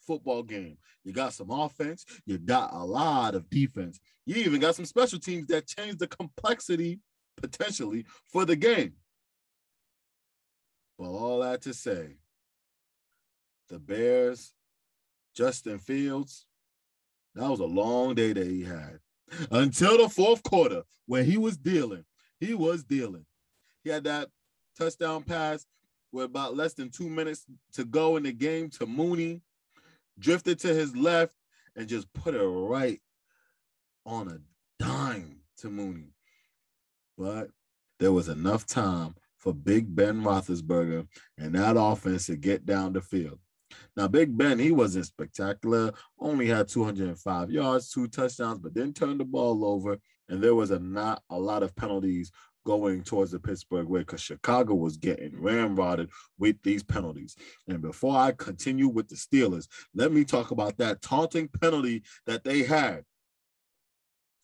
football 0.06 0.44
game. 0.44 0.78
You 1.06 1.14
got 1.14 1.34
some 1.34 1.50
offense, 1.50 2.06
you 2.26 2.38
got 2.38 2.74
a 2.74 2.84
lot 2.84 3.36
of 3.36 3.50
defense. 3.50 4.00
You 4.26 4.36
even 4.36 4.60
got 4.60 4.76
some 4.76 4.86
special 4.86 5.18
teams 5.18 5.48
that 5.48 5.66
changed 5.68 6.00
the 6.00 6.08
complexity 6.08 7.00
potentially 7.38 8.06
for 8.32 8.44
the 8.44 8.56
game. 8.56 8.94
But 11.00 11.06
all 11.06 11.40
that 11.40 11.62
to 11.64 11.74
say, 11.74 12.18
the 13.70 13.80
Bears, 13.80 14.54
Justin 15.36 15.80
Fields, 15.80 16.46
that 17.34 17.50
was 17.50 17.60
a 17.60 17.66
long 17.66 18.14
day 18.16 18.34
that 18.34 18.48
he 18.48 18.64
had 18.64 19.00
until 19.52 19.98
the 19.98 20.10
fourth 20.10 20.44
quarter 20.44 20.84
when 21.06 21.26
he 21.26 21.38
was 21.38 21.58
dealing. 21.58 22.06
He 22.40 22.54
was 22.54 22.84
dealing. 22.84 23.26
He 23.84 23.90
had 23.90 24.04
that 24.06 24.30
touchdown 24.78 25.24
pass 25.24 25.66
with 26.12 26.26
about 26.26 26.56
less 26.56 26.74
than 26.74 26.90
two 26.90 27.10
minutes 27.10 27.46
to 27.74 27.86
go 27.86 28.18
in 28.18 28.24
the 28.24 28.32
game 28.32 28.70
to 28.72 28.86
Mooney, 28.86 29.42
drifted 30.18 30.60
to 30.60 30.74
his 30.74 30.96
left 30.96 31.36
and 31.76 31.88
just 31.88 32.12
put 32.14 32.36
it 32.36 32.44
right 32.44 33.02
on 34.06 34.28
a 34.30 34.40
dime 34.84 35.40
to 35.58 35.70
Mooney. 35.70 36.14
But 37.18 37.50
there 38.00 38.12
was 38.12 38.30
enough 38.30 38.66
time 38.66 39.16
for 39.38 39.54
Big 39.54 39.96
Ben 39.96 40.22
Roethlisberger 40.22 41.08
and 41.38 41.56
that 41.56 41.76
offense 41.78 42.28
to 42.28 42.36
get 42.36 42.66
down 42.66 42.94
the 42.94 43.02
field. 43.02 43.40
Now, 43.96 44.08
Big 44.08 44.38
Ben, 44.38 44.60
he 44.60 44.72
wasn't 44.72 45.06
spectacular, 45.06 45.94
only 46.20 46.48
had 46.48 46.68
205 46.68 47.52
yards, 47.52 47.90
two 47.90 48.08
touchdowns, 48.08 48.60
but 48.60 48.74
then 48.74 48.94
turned 48.94 49.20
the 49.20 49.26
ball 49.26 49.66
over. 49.66 49.98
And 50.30 50.42
there 50.42 50.56
was 50.56 50.72
a 50.72 50.80
not 50.80 51.22
a 51.30 51.38
lot 51.38 51.64
of 51.64 51.76
penalties 51.76 52.32
going 52.66 53.04
towards 53.04 53.32
the 53.32 53.40
Pittsburgh 53.40 53.88
way 53.88 54.00
because 54.00 54.22
Chicago 54.22 54.74
was 54.74 54.98
getting 54.98 55.32
ramrodded 55.34 56.10
with 56.40 56.56
these 56.64 56.84
penalties. 56.84 57.36
And 57.68 57.82
before 57.82 58.18
I 58.18 58.32
continue 58.32 58.88
with 58.88 59.08
the 59.08 59.16
Steelers, 59.16 59.68
let 59.94 60.12
me 60.12 60.26
talk 60.26 60.52
about 60.52 60.78
that 60.78 61.02
taunting 61.02 61.48
penalty 61.48 62.04
that 62.26 62.44
they 62.44 62.64
had. 62.64 63.04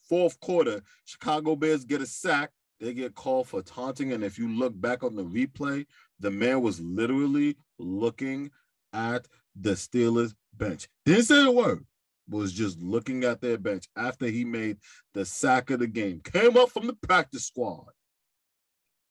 Fourth 0.08 0.40
quarter, 0.40 0.82
Chicago 1.06 1.56
Bears 1.56 1.84
get 1.84 2.02
a 2.02 2.06
sack 2.06 2.52
they 2.82 2.94
get 2.94 3.14
called 3.14 3.48
for 3.48 3.62
taunting. 3.62 4.12
And 4.12 4.24
if 4.24 4.40
you 4.40 4.50
look 4.50 4.80
back 4.80 5.04
on 5.04 5.16
the 5.16 5.24
replay, 5.24 5.86
the 6.20 6.32
man 6.32 6.62
was 6.62 6.82
literally 6.82 7.56
looking 7.78 8.50
at 8.94 9.28
the 9.56 9.72
Steelers 9.72 10.34
bench. 10.54 10.88
Didn't 11.06 11.24
say 11.26 11.46
a 11.46 11.52
word, 11.52 11.86
was 12.30 12.54
just 12.54 12.80
looking 12.80 13.24
at 13.24 13.42
their 13.42 13.58
bench 13.58 13.88
after 13.96 14.28
he 14.28 14.46
made 14.46 14.78
the 15.14 15.26
sack 15.26 15.70
of 15.70 15.80
the 15.80 15.88
game. 15.88 16.22
Came 16.24 16.58
up 16.58 16.70
from 16.70 16.88
the 16.88 16.94
practice 16.94 17.46
squad, 17.46 17.88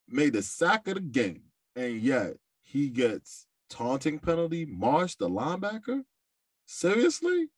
made 0.09 0.33
the 0.33 0.43
sack 0.43 0.89
of 0.89 0.95
the 0.95 1.01
game, 1.01 1.43
and 1.77 2.01
yet 2.01 2.35
he 2.63 2.89
gets 2.89 3.47
taunting 3.69 4.19
penalty. 4.19 4.65
Marsh, 4.65 5.17
the 5.17 5.29
linebacker? 5.29 6.03
Seriously? 6.67 7.49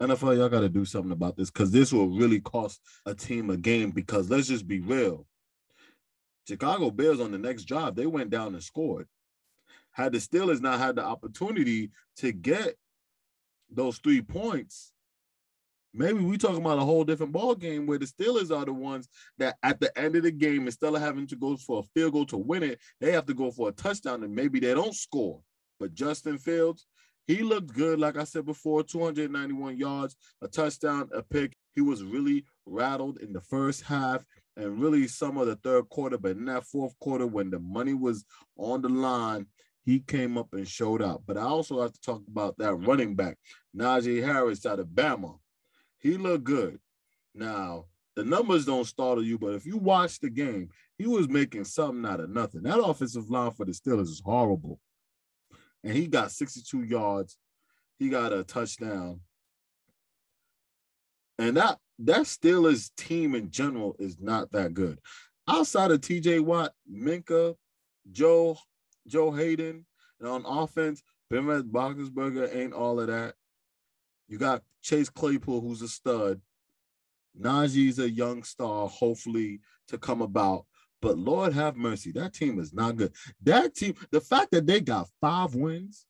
NFL, 0.00 0.38
y'all 0.38 0.48
got 0.48 0.60
to 0.60 0.68
do 0.68 0.86
something 0.86 1.12
about 1.12 1.36
this 1.36 1.50
because 1.50 1.70
this 1.70 1.92
will 1.92 2.08
really 2.08 2.40
cost 2.40 2.80
a 3.04 3.14
team 3.14 3.50
a 3.50 3.56
game. 3.56 3.90
Because 3.90 4.30
let's 4.30 4.48
just 4.48 4.66
be 4.66 4.80
real, 4.80 5.26
Chicago 6.48 6.90
Bears 6.90 7.20
on 7.20 7.32
the 7.32 7.38
next 7.38 7.64
drive 7.64 7.94
they 7.94 8.06
went 8.06 8.30
down 8.30 8.54
and 8.54 8.62
scored. 8.62 9.06
Had 10.00 10.12
the 10.12 10.18
Steelers 10.18 10.62
not 10.62 10.78
had 10.78 10.96
the 10.96 11.04
opportunity 11.04 11.90
to 12.16 12.32
get 12.32 12.74
those 13.68 13.98
three 13.98 14.22
points, 14.22 14.94
maybe 15.92 16.20
we 16.20 16.38
talking 16.38 16.56
about 16.56 16.78
a 16.78 16.84
whole 16.84 17.04
different 17.04 17.32
ball 17.32 17.54
game 17.54 17.86
where 17.86 17.98
the 17.98 18.06
Steelers 18.06 18.50
are 18.50 18.64
the 18.64 18.72
ones 18.72 19.10
that 19.36 19.58
at 19.62 19.78
the 19.78 19.96
end 19.98 20.16
of 20.16 20.22
the 20.22 20.30
game, 20.30 20.64
instead 20.64 20.94
of 20.94 21.02
having 21.02 21.26
to 21.26 21.36
go 21.36 21.54
for 21.58 21.80
a 21.80 21.82
field 21.94 22.14
goal 22.14 22.24
to 22.24 22.38
win 22.38 22.62
it, 22.62 22.80
they 22.98 23.12
have 23.12 23.26
to 23.26 23.34
go 23.34 23.50
for 23.50 23.68
a 23.68 23.72
touchdown 23.72 24.22
and 24.24 24.34
maybe 24.34 24.58
they 24.58 24.72
don't 24.72 24.94
score. 24.94 25.42
But 25.78 25.92
Justin 25.92 26.38
Fields, 26.38 26.86
he 27.26 27.42
looked 27.42 27.74
good, 27.74 28.00
like 28.00 28.16
I 28.16 28.24
said 28.24 28.46
before 28.46 28.82
291 28.82 29.76
yards, 29.76 30.16
a 30.40 30.48
touchdown, 30.48 31.10
a 31.14 31.22
pick. 31.22 31.54
He 31.72 31.82
was 31.82 32.02
really 32.02 32.46
rattled 32.64 33.18
in 33.18 33.34
the 33.34 33.42
first 33.42 33.82
half 33.82 34.24
and 34.56 34.80
really 34.80 35.06
some 35.08 35.36
of 35.36 35.46
the 35.46 35.56
third 35.56 35.90
quarter. 35.90 36.16
But 36.16 36.32
in 36.32 36.46
that 36.46 36.64
fourth 36.64 36.98
quarter, 37.00 37.26
when 37.26 37.50
the 37.50 37.58
money 37.58 37.92
was 37.92 38.24
on 38.56 38.80
the 38.80 38.88
line, 38.88 39.46
he 39.84 40.00
came 40.00 40.36
up 40.36 40.48
and 40.52 40.68
showed 40.68 41.02
out. 41.02 41.22
But 41.26 41.36
I 41.36 41.42
also 41.42 41.80
have 41.80 41.92
to 41.92 42.00
talk 42.00 42.22
about 42.28 42.58
that 42.58 42.72
mm-hmm. 42.72 42.86
running 42.86 43.14
back, 43.14 43.38
Najee 43.76 44.24
Harris 44.24 44.66
out 44.66 44.80
of 44.80 44.86
Bama. 44.88 45.38
He 45.98 46.16
looked 46.16 46.44
good. 46.44 46.78
Now, 47.34 47.86
the 48.16 48.24
numbers 48.24 48.66
don't 48.66 48.86
startle 48.86 49.24
you, 49.24 49.38
but 49.38 49.54
if 49.54 49.64
you 49.64 49.78
watch 49.78 50.18
the 50.18 50.30
game, 50.30 50.70
he 50.98 51.06
was 51.06 51.28
making 51.28 51.64
something 51.64 52.10
out 52.10 52.20
of 52.20 52.30
nothing. 52.30 52.62
That 52.62 52.82
offensive 52.82 53.30
line 53.30 53.52
for 53.52 53.64
the 53.64 53.72
Steelers 53.72 54.02
is 54.02 54.22
horrible 54.24 54.78
and 55.82 55.94
he 55.94 56.06
got 56.06 56.30
62 56.30 56.82
yards. 56.84 57.36
He 57.98 58.08
got 58.08 58.32
a 58.32 58.44
touchdown. 58.44 59.20
And 61.38 61.56
that 61.56 61.78
that 62.00 62.22
Steelers 62.22 62.90
team 62.96 63.34
in 63.34 63.50
general 63.50 63.96
is 63.98 64.18
not 64.20 64.52
that 64.52 64.74
good. 64.74 64.98
Outside 65.48 65.90
of 65.90 66.00
TJ 66.00 66.40
Watt, 66.40 66.72
Minkah, 66.90 67.54
Joe, 68.10 68.58
Joe 69.10 69.32
Haden, 69.32 69.84
and 70.20 70.28
on 70.28 70.44
offense, 70.46 71.02
Ben 71.28 71.44
Roethlisberger 71.44 72.54
ain't 72.54 72.72
all 72.72 73.00
of 73.00 73.08
that. 73.08 73.34
You 74.28 74.38
got 74.38 74.62
Chase 74.82 75.10
Claypool, 75.10 75.60
who's 75.60 75.82
a 75.82 75.88
stud. 75.88 76.40
Najee's 77.38 77.98
a 77.98 78.10
young 78.10 78.42
star, 78.42 78.88
hopefully 78.88 79.60
to 79.88 79.98
come 79.98 80.22
about. 80.22 80.66
But 81.02 81.18
Lord 81.18 81.52
have 81.52 81.76
mercy, 81.76 82.12
that 82.12 82.34
team 82.34 82.58
is 82.58 82.72
not 82.72 82.96
good. 82.96 83.12
That 83.42 83.74
team, 83.74 83.94
the 84.10 84.20
fact 84.20 84.50
that 84.52 84.66
they 84.66 84.80
got 84.80 85.08
five 85.20 85.54
wins 85.54 86.06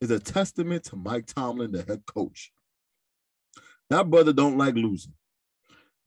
is 0.00 0.10
a 0.10 0.20
testament 0.20 0.84
to 0.84 0.96
Mike 0.96 1.26
Tomlin, 1.26 1.72
the 1.72 1.82
head 1.82 2.02
coach. 2.06 2.52
That 3.88 4.10
brother 4.10 4.32
don't 4.32 4.58
like 4.58 4.74
losing. 4.74 5.14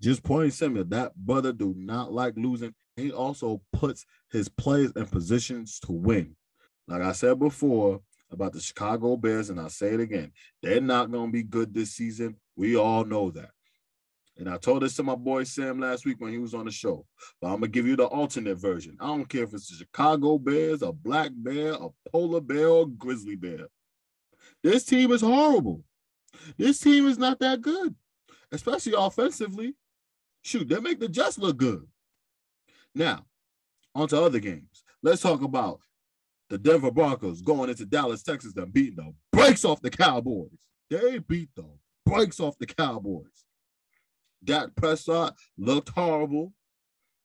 Just 0.01 0.23
point 0.23 0.53
Samuel, 0.53 0.85
that 0.85 1.15
brother 1.15 1.51
do 1.51 1.73
not 1.77 2.13
like 2.13 2.35
losing. 2.37 2.73
He 2.99 3.11
also 3.11 3.61
puts 3.73 4.05
his 4.31 4.49
players 4.49 4.91
in 4.95 5.05
positions 5.05 5.79
to 5.81 5.91
win. 5.91 6.35
Like 6.87 7.01
I 7.01 7.11
said 7.11 7.39
before 7.39 8.01
about 8.31 8.53
the 8.53 8.59
Chicago 8.59 9.15
Bears, 9.15 9.49
and 9.49 9.59
I'll 9.59 9.69
say 9.69 9.93
it 9.93 9.99
again, 9.99 10.31
they're 10.61 10.81
not 10.81 11.11
going 11.11 11.27
to 11.27 11.31
be 11.31 11.43
good 11.43 11.73
this 11.73 11.93
season. 11.93 12.35
We 12.55 12.75
all 12.75 13.05
know 13.05 13.31
that. 13.31 13.51
And 14.39 14.49
I 14.49 14.57
told 14.57 14.83
this 14.83 14.95
to 14.95 15.03
my 15.03 15.15
boy 15.15 15.43
Sam 15.43 15.81
last 15.81 16.05
week 16.05 16.21
when 16.21 16.31
he 16.31 16.37
was 16.37 16.53
on 16.53 16.65
the 16.65 16.71
show. 16.71 17.05
But 17.41 17.47
I'm 17.47 17.55
gonna 17.55 17.67
give 17.67 17.85
you 17.85 17.97
the 17.97 18.05
alternate 18.05 18.55
version. 18.55 18.95
I 18.97 19.07
don't 19.07 19.27
care 19.27 19.43
if 19.43 19.53
it's 19.53 19.67
the 19.67 19.75
Chicago 19.75 20.37
Bears, 20.37 20.81
a 20.81 20.93
black 20.93 21.31
bear, 21.35 21.73
a 21.73 21.89
polar 22.09 22.39
bear, 22.39 22.69
or 22.69 22.87
grizzly 22.87 23.35
bear. 23.35 23.67
This 24.63 24.85
team 24.85 25.11
is 25.11 25.19
horrible. 25.19 25.83
This 26.57 26.79
team 26.79 27.05
is 27.07 27.17
not 27.17 27.39
that 27.39 27.61
good, 27.61 27.93
especially 28.53 28.93
offensively. 28.97 29.75
Shoot, 30.41 30.69
they 30.69 30.79
make 30.79 31.01
the 31.01 31.09
Jets 31.09 31.37
look 31.37 31.57
good. 31.57 31.85
Now, 32.95 33.25
on 33.95 34.07
to 34.09 34.21
other 34.21 34.39
games. 34.39 34.83
Let's 35.01 35.21
talk 35.21 35.41
about 35.41 35.79
the 36.49 36.57
Denver 36.57 36.91
Broncos 36.91 37.41
going 37.41 37.69
into 37.69 37.85
Dallas, 37.85 38.23
Texas, 38.23 38.55
and 38.55 38.73
beating 38.73 38.95
the 38.97 39.13
brakes 39.31 39.63
off 39.63 39.81
the 39.81 39.89
Cowboys. 39.89 40.49
They 40.89 41.19
beat 41.19 41.49
the 41.55 41.65
brakes 42.05 42.39
off 42.39 42.57
the 42.57 42.65
Cowboys. 42.65 43.45
Dak 44.43 44.69
Prescott 44.75 45.35
looked 45.57 45.89
horrible. 45.89 46.53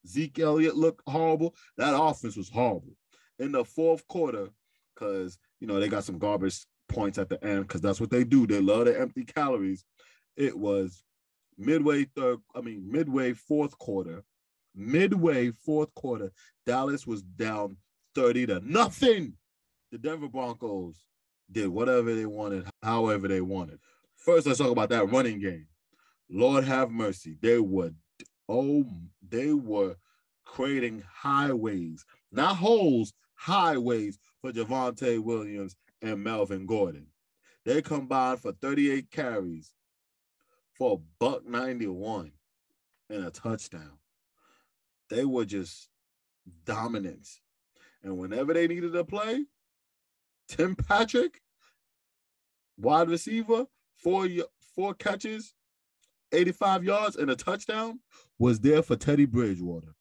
Zeke 0.06 0.40
Elliott 0.40 0.76
looked 0.76 1.02
horrible. 1.08 1.54
That 1.78 1.98
offense 1.98 2.36
was 2.36 2.50
horrible. 2.50 2.96
In 3.38 3.52
the 3.52 3.64
fourth 3.64 4.06
quarter, 4.08 4.48
because 4.94 5.38
you 5.60 5.66
know 5.66 5.80
they 5.80 5.88
got 5.88 6.04
some 6.04 6.18
garbage 6.18 6.66
points 6.88 7.18
at 7.18 7.28
the 7.28 7.42
end, 7.44 7.66
because 7.66 7.80
that's 7.80 8.00
what 8.00 8.10
they 8.10 8.24
do. 8.24 8.46
They 8.46 8.60
love 8.60 8.84
the 8.84 9.00
empty 9.00 9.24
calories. 9.24 9.84
It 10.36 10.56
was 10.56 11.02
midway 11.56 12.04
third, 12.04 12.38
I 12.54 12.60
mean 12.60 12.90
midway 12.90 13.32
fourth 13.32 13.76
quarter. 13.78 14.22
Midway 14.74 15.52
fourth 15.64 15.94
quarter, 15.94 16.32
Dallas 16.66 17.06
was 17.06 17.22
down 17.22 17.76
30 18.14 18.46
to 18.46 18.60
nothing. 18.60 19.34
The 19.92 19.98
Denver 19.98 20.28
Broncos 20.28 21.04
did 21.50 21.68
whatever 21.68 22.14
they 22.14 22.26
wanted, 22.26 22.66
however 22.82 23.28
they 23.28 23.40
wanted. 23.40 23.78
First, 24.16 24.46
let's 24.46 24.58
talk 24.58 24.70
about 24.70 24.88
that 24.88 25.10
running 25.10 25.40
game. 25.40 25.66
Lord 26.30 26.64
have 26.64 26.90
mercy. 26.90 27.36
They 27.40 27.58
were 27.58 27.90
oh, 28.48 28.84
they 29.26 29.52
were 29.52 29.96
creating 30.44 31.02
highways, 31.12 32.04
not 32.32 32.56
holes, 32.56 33.12
highways 33.34 34.18
for 34.40 34.52
Javonte 34.52 35.22
Williams 35.22 35.76
and 36.02 36.22
Melvin 36.22 36.66
Gordon. 36.66 37.06
They 37.64 37.82
combined 37.82 38.40
for 38.40 38.52
38 38.52 39.10
carries 39.10 39.72
for 40.76 41.00
buck 41.18 41.46
91 41.46 42.32
and 43.10 43.24
a 43.24 43.30
touchdown. 43.30 43.98
They 45.10 45.24
were 45.24 45.44
just 45.44 45.88
dominant. 46.64 47.28
And 48.02 48.18
whenever 48.18 48.52
they 48.52 48.66
needed 48.66 48.92
to 48.92 49.04
play, 49.04 49.44
Tim 50.48 50.74
Patrick, 50.76 51.40
wide 52.76 53.08
receiver, 53.08 53.66
four 53.96 54.28
four 54.74 54.94
catches, 54.94 55.54
85 56.32 56.84
yards, 56.84 57.16
and 57.16 57.30
a 57.30 57.36
touchdown, 57.36 58.00
was 58.38 58.60
there 58.60 58.82
for 58.82 58.96
Teddy 58.96 59.24
Bridgewater. 59.24 59.94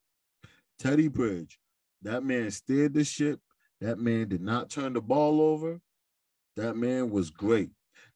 Teddy 0.80 1.08
Bridge, 1.08 1.60
that 2.02 2.24
man 2.24 2.52
steered 2.52 2.94
the 2.94 3.04
ship. 3.04 3.40
That 3.80 4.00
man 4.00 4.30
did 4.30 4.42
not 4.42 4.70
turn 4.70 4.94
the 4.94 5.02
ball 5.02 5.42
over. 5.42 5.80
That 6.56 6.76
man 6.76 7.10
was 7.10 7.30
great. 7.30 7.70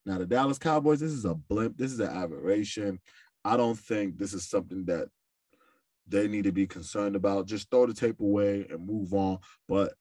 Now, 0.06 0.18
the 0.18 0.26
Dallas 0.26 0.58
Cowboys, 0.58 1.00
this 1.00 1.12
is 1.12 1.26
a 1.26 1.36
blimp. 1.36 1.78
This 1.78 1.92
is 1.92 2.00
an 2.00 2.10
aberration. 2.10 3.00
I 3.44 3.58
don't 3.58 3.78
think 3.78 4.18
this 4.18 4.34
is 4.34 4.50
something 4.50 4.86
that 4.86 5.10
they 6.08 6.28
need 6.28 6.46
to 6.46 6.52
be 6.52 6.68
concerned 6.68 7.16
about. 7.16 7.48
Just 7.48 7.70
throw 7.70 7.86
the 7.86 7.94
tape 7.94 8.20
away 8.20 8.68
and 8.70 8.86
move 8.86 9.14
on. 9.14 9.40
But 9.68 9.94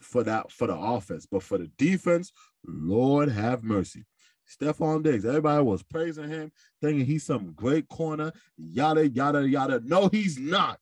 for 0.00 0.22
that, 0.24 0.50
for 0.50 0.66
the 0.66 0.76
offense, 0.76 1.26
but 1.30 1.42
for 1.42 1.58
the 1.58 1.70
defense, 1.78 2.32
Lord 2.66 3.30
have 3.30 3.62
mercy. 3.62 4.04
Stefon 4.48 5.02
Diggs, 5.02 5.24
everybody 5.24 5.62
was 5.62 5.82
praising 5.82 6.28
him, 6.28 6.52
thinking 6.80 7.06
he's 7.06 7.24
some 7.24 7.52
great 7.52 7.88
corner, 7.88 8.32
yada, 8.56 9.08
yada, 9.08 9.48
yada. 9.48 9.80
No, 9.84 10.08
he's 10.08 10.38
not. 10.38 10.80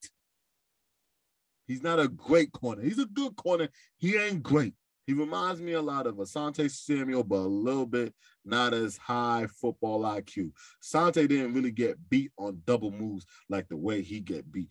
He's 1.67 1.83
not 1.83 2.01
a 2.01 2.09
great 2.09 2.51
corner. 2.53 2.83
He's 2.83 2.99
a 2.99 3.07
good 3.07 3.37
corner. 3.37 3.69
He 3.97 4.17
ain't 4.17 4.43
great. 4.43 4.75
He 5.11 5.15
reminds 5.15 5.61
me 5.61 5.73
a 5.73 5.83
lot 5.83 6.07
of 6.07 6.19
Asante 6.19 6.71
Samuel, 6.71 7.25
but 7.25 7.39
a 7.39 7.39
little 7.41 7.85
bit 7.85 8.15
not 8.45 8.73
as 8.73 8.97
high 8.97 9.49
football 9.61 10.03
IQ. 10.03 10.53
Sante 10.81 11.27
didn't 11.27 11.53
really 11.53 11.73
get 11.73 11.99
beat 12.09 12.31
on 12.39 12.63
double 12.65 12.93
moves 12.93 13.27
like 13.49 13.69
the 13.69 13.77
way 13.77 14.03
he 14.03 14.21
get 14.21 14.53
beat. 14.53 14.69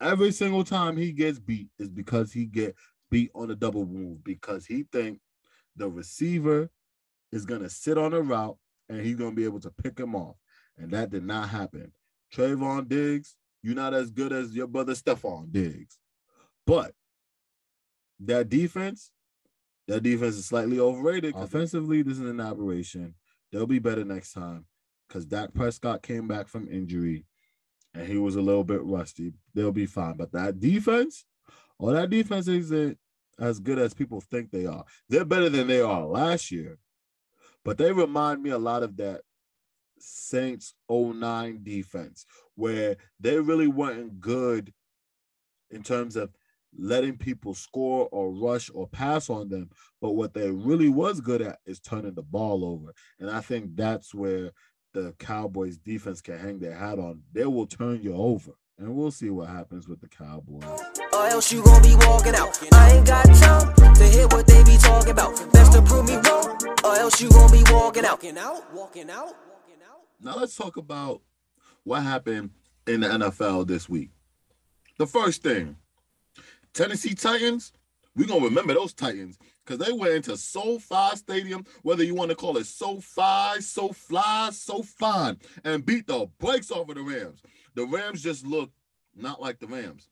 Every 0.00 0.32
single 0.32 0.64
time 0.64 0.96
he 0.96 1.12
gets 1.12 1.38
beat 1.38 1.68
is 1.78 1.90
because 1.90 2.32
he 2.32 2.46
get 2.46 2.74
beat 3.08 3.30
on 3.36 3.52
a 3.52 3.54
double 3.54 3.86
move 3.86 4.24
because 4.24 4.66
he 4.66 4.84
think 4.90 5.20
the 5.76 5.88
receiver 5.88 6.68
is 7.30 7.46
gonna 7.46 7.70
sit 7.70 7.96
on 7.96 8.12
a 8.14 8.20
route 8.20 8.58
and 8.88 9.00
he's 9.00 9.14
gonna 9.14 9.30
be 9.30 9.44
able 9.44 9.60
to 9.60 9.70
pick 9.70 9.96
him 9.96 10.16
off. 10.16 10.34
And 10.76 10.90
that 10.90 11.10
did 11.10 11.22
not 11.22 11.50
happen. 11.50 11.92
Trevon 12.34 12.88
Diggs, 12.88 13.36
you're 13.62 13.76
not 13.76 13.94
as 13.94 14.10
good 14.10 14.32
as 14.32 14.56
your 14.56 14.66
brother 14.66 14.94
Stefon 14.94 15.52
Diggs. 15.52 15.98
But 16.66 16.94
that 18.18 18.48
defense 18.48 19.12
that 19.88 20.02
defense 20.02 20.36
is 20.36 20.46
slightly 20.46 20.78
overrated. 20.78 21.34
Offensively, 21.34 22.02
this 22.02 22.18
is 22.18 22.28
an 22.28 22.40
aberration. 22.40 23.14
They'll 23.50 23.66
be 23.66 23.78
better 23.78 24.04
next 24.04 24.34
time 24.34 24.66
because 25.08 25.26
Dak 25.26 25.54
Prescott 25.54 26.02
came 26.02 26.28
back 26.28 26.46
from 26.46 26.68
injury 26.68 27.24
and 27.94 28.06
he 28.06 28.18
was 28.18 28.36
a 28.36 28.42
little 28.42 28.64
bit 28.64 28.84
rusty. 28.84 29.32
They'll 29.54 29.72
be 29.72 29.86
fine. 29.86 30.16
But 30.16 30.32
that 30.32 30.60
defense, 30.60 31.24
all 31.78 31.88
that 31.92 32.10
defense 32.10 32.46
isn't 32.48 32.98
as 33.40 33.58
good 33.60 33.78
as 33.78 33.94
people 33.94 34.20
think 34.20 34.50
they 34.50 34.66
are. 34.66 34.84
They're 35.08 35.24
better 35.24 35.48
than 35.48 35.66
they 35.66 35.80
are 35.80 36.04
last 36.04 36.50
year, 36.50 36.78
but 37.64 37.78
they 37.78 37.92
remind 37.92 38.42
me 38.42 38.50
a 38.50 38.58
lot 38.58 38.82
of 38.82 38.96
that 38.98 39.22
Saints 39.98 40.74
09 40.90 41.60
defense 41.62 42.26
where 42.54 42.96
they 43.18 43.38
really 43.40 43.68
weren't 43.68 44.20
good 44.20 44.72
in 45.70 45.82
terms 45.82 46.16
of 46.16 46.30
letting 46.76 47.16
people 47.16 47.54
score 47.54 48.08
or 48.12 48.32
rush 48.32 48.70
or 48.74 48.86
pass 48.86 49.30
on 49.30 49.48
them. 49.48 49.70
But 50.00 50.12
what 50.12 50.34
they 50.34 50.50
really 50.50 50.88
was 50.88 51.20
good 51.20 51.42
at 51.42 51.58
is 51.66 51.80
turning 51.80 52.14
the 52.14 52.22
ball 52.22 52.64
over. 52.64 52.92
And 53.18 53.30
I 53.30 53.40
think 53.40 53.76
that's 53.76 54.14
where 54.14 54.52
the 54.94 55.14
Cowboys 55.18 55.78
defense 55.78 56.20
can 56.20 56.38
hang 56.38 56.58
their 56.58 56.74
hat 56.74 56.98
on. 56.98 57.22
They 57.32 57.44
will 57.44 57.66
turn 57.66 58.02
you 58.02 58.14
over. 58.14 58.52
And 58.78 58.94
we'll 58.94 59.10
see 59.10 59.28
what 59.28 59.48
happens 59.48 59.88
with 59.88 60.00
the 60.00 60.08
Cowboys. 60.08 60.62
Or 61.12 61.26
else 61.26 61.52
you 61.52 61.64
gonna 61.64 61.82
be 61.82 61.96
walking 62.06 62.34
out. 62.36 62.56
I 62.72 62.92
ain't 62.92 63.06
got 63.06 63.24
time 63.24 63.94
to 63.94 64.04
hear 64.04 64.28
what 64.28 64.46
they 64.46 64.62
be 64.62 64.76
talking 64.76 65.10
about. 65.10 65.52
Best 65.52 65.72
to 65.72 65.82
prove 65.82 66.06
me 66.06 66.14
wrong, 66.14 66.56
or 66.84 66.94
else 66.94 67.20
you 67.20 67.28
gonna 67.28 67.52
be 67.52 67.64
walking 67.72 68.04
out. 68.04 68.22
Walking 68.22 68.38
out, 68.38 68.72
walking 68.72 69.10
out, 69.10 69.26
walking 69.26 69.82
out. 69.84 70.00
Now 70.20 70.36
let's 70.36 70.54
talk 70.54 70.76
about 70.76 71.22
what 71.82 72.04
happened 72.04 72.50
in 72.86 73.00
the 73.00 73.08
NFL 73.08 73.66
this 73.66 73.88
week. 73.88 74.10
The 74.96 75.08
first 75.08 75.42
thing, 75.42 75.76
Tennessee 76.72 77.14
Titans, 77.14 77.72
we're 78.14 78.26
gonna 78.26 78.44
remember 78.44 78.74
those 78.74 78.92
Titans 78.92 79.38
because 79.64 79.84
they 79.84 79.92
went 79.92 80.14
into 80.14 80.36
SoFi 80.36 81.16
Stadium, 81.16 81.64
whether 81.82 82.02
you 82.02 82.14
want 82.14 82.30
to 82.30 82.36
call 82.36 82.56
it 82.56 82.66
SoFi, 82.66 83.60
SoFly, 83.60 84.52
SoFi, 84.52 85.38
and 85.64 85.84
beat 85.84 86.06
the 86.06 86.26
brakes 86.38 86.70
off 86.70 86.88
of 86.88 86.94
the 86.94 87.02
Rams. 87.02 87.42
The 87.74 87.84
Rams 87.84 88.22
just 88.22 88.46
look 88.46 88.70
not 89.14 89.40
like 89.40 89.58
the 89.58 89.66
Rams. 89.66 90.08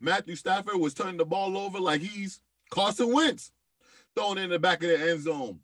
Matthew 0.00 0.36
Stafford 0.36 0.76
was 0.76 0.94
turning 0.94 1.16
the 1.16 1.26
ball 1.26 1.58
over 1.58 1.78
like 1.78 2.00
he's 2.00 2.40
Carson 2.70 3.12
Wentz, 3.12 3.52
throwing 4.14 4.38
it 4.38 4.44
in 4.44 4.50
the 4.50 4.58
back 4.58 4.82
of 4.82 4.88
the 4.88 5.10
end 5.10 5.22
zone, 5.22 5.60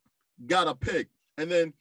got 0.46 0.68
a 0.68 0.74
pick, 0.74 1.08
and 1.38 1.50
then 1.50 1.72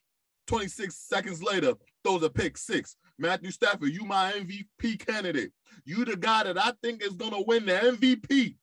26 0.47 0.95
seconds 0.95 1.41
later 1.41 1.73
throws 2.03 2.23
a 2.23 2.29
pick 2.29 2.57
six. 2.57 2.95
Matthew 3.17 3.51
Stafford, 3.51 3.89
you 3.89 4.05
my 4.05 4.31
MVP 4.33 5.05
candidate. 5.05 5.51
You 5.85 6.05
the 6.05 6.17
guy 6.17 6.43
that 6.43 6.57
I 6.57 6.73
think 6.81 7.03
is 7.03 7.13
gonna 7.13 7.41
win 7.41 7.65
the 7.65 7.73
MVP 7.73 8.55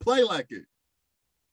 play 0.00 0.22
like 0.22 0.50
it. 0.50 0.64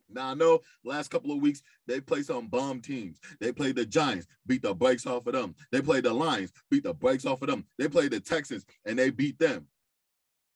Now 0.09 0.31
I 0.31 0.33
know 0.33 0.59
last 0.83 1.09
couple 1.09 1.31
of 1.31 1.41
weeks 1.41 1.61
they 1.87 1.99
played 1.99 2.25
some 2.25 2.47
bomb 2.47 2.81
teams. 2.81 3.19
They 3.39 3.51
played 3.51 3.75
the 3.75 3.85
Giants, 3.85 4.27
beat 4.45 4.61
the 4.61 4.73
brakes 4.73 5.05
off 5.05 5.27
of 5.27 5.33
them. 5.33 5.55
They 5.71 5.81
played 5.81 6.03
the 6.03 6.13
Lions, 6.13 6.51
beat 6.69 6.83
the 6.83 6.93
brakes 6.93 7.25
off 7.25 7.41
of 7.41 7.49
them. 7.49 7.65
They 7.77 7.87
played 7.87 8.11
the 8.11 8.19
Texans 8.19 8.65
and 8.85 8.99
they 8.99 9.09
beat 9.09 9.39
them. 9.39 9.67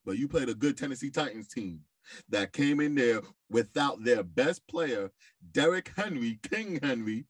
But 0.04 0.18
you 0.18 0.28
played 0.28 0.48
a 0.48 0.54
good 0.54 0.76
Tennessee 0.76 1.10
Titans 1.10 1.48
team 1.48 1.80
that 2.28 2.52
came 2.52 2.80
in 2.80 2.94
there 2.94 3.20
without 3.50 4.02
their 4.02 4.22
best 4.22 4.66
player, 4.66 5.10
Derrick 5.52 5.90
Henry, 5.96 6.38
King 6.50 6.78
Henry, 6.82 7.26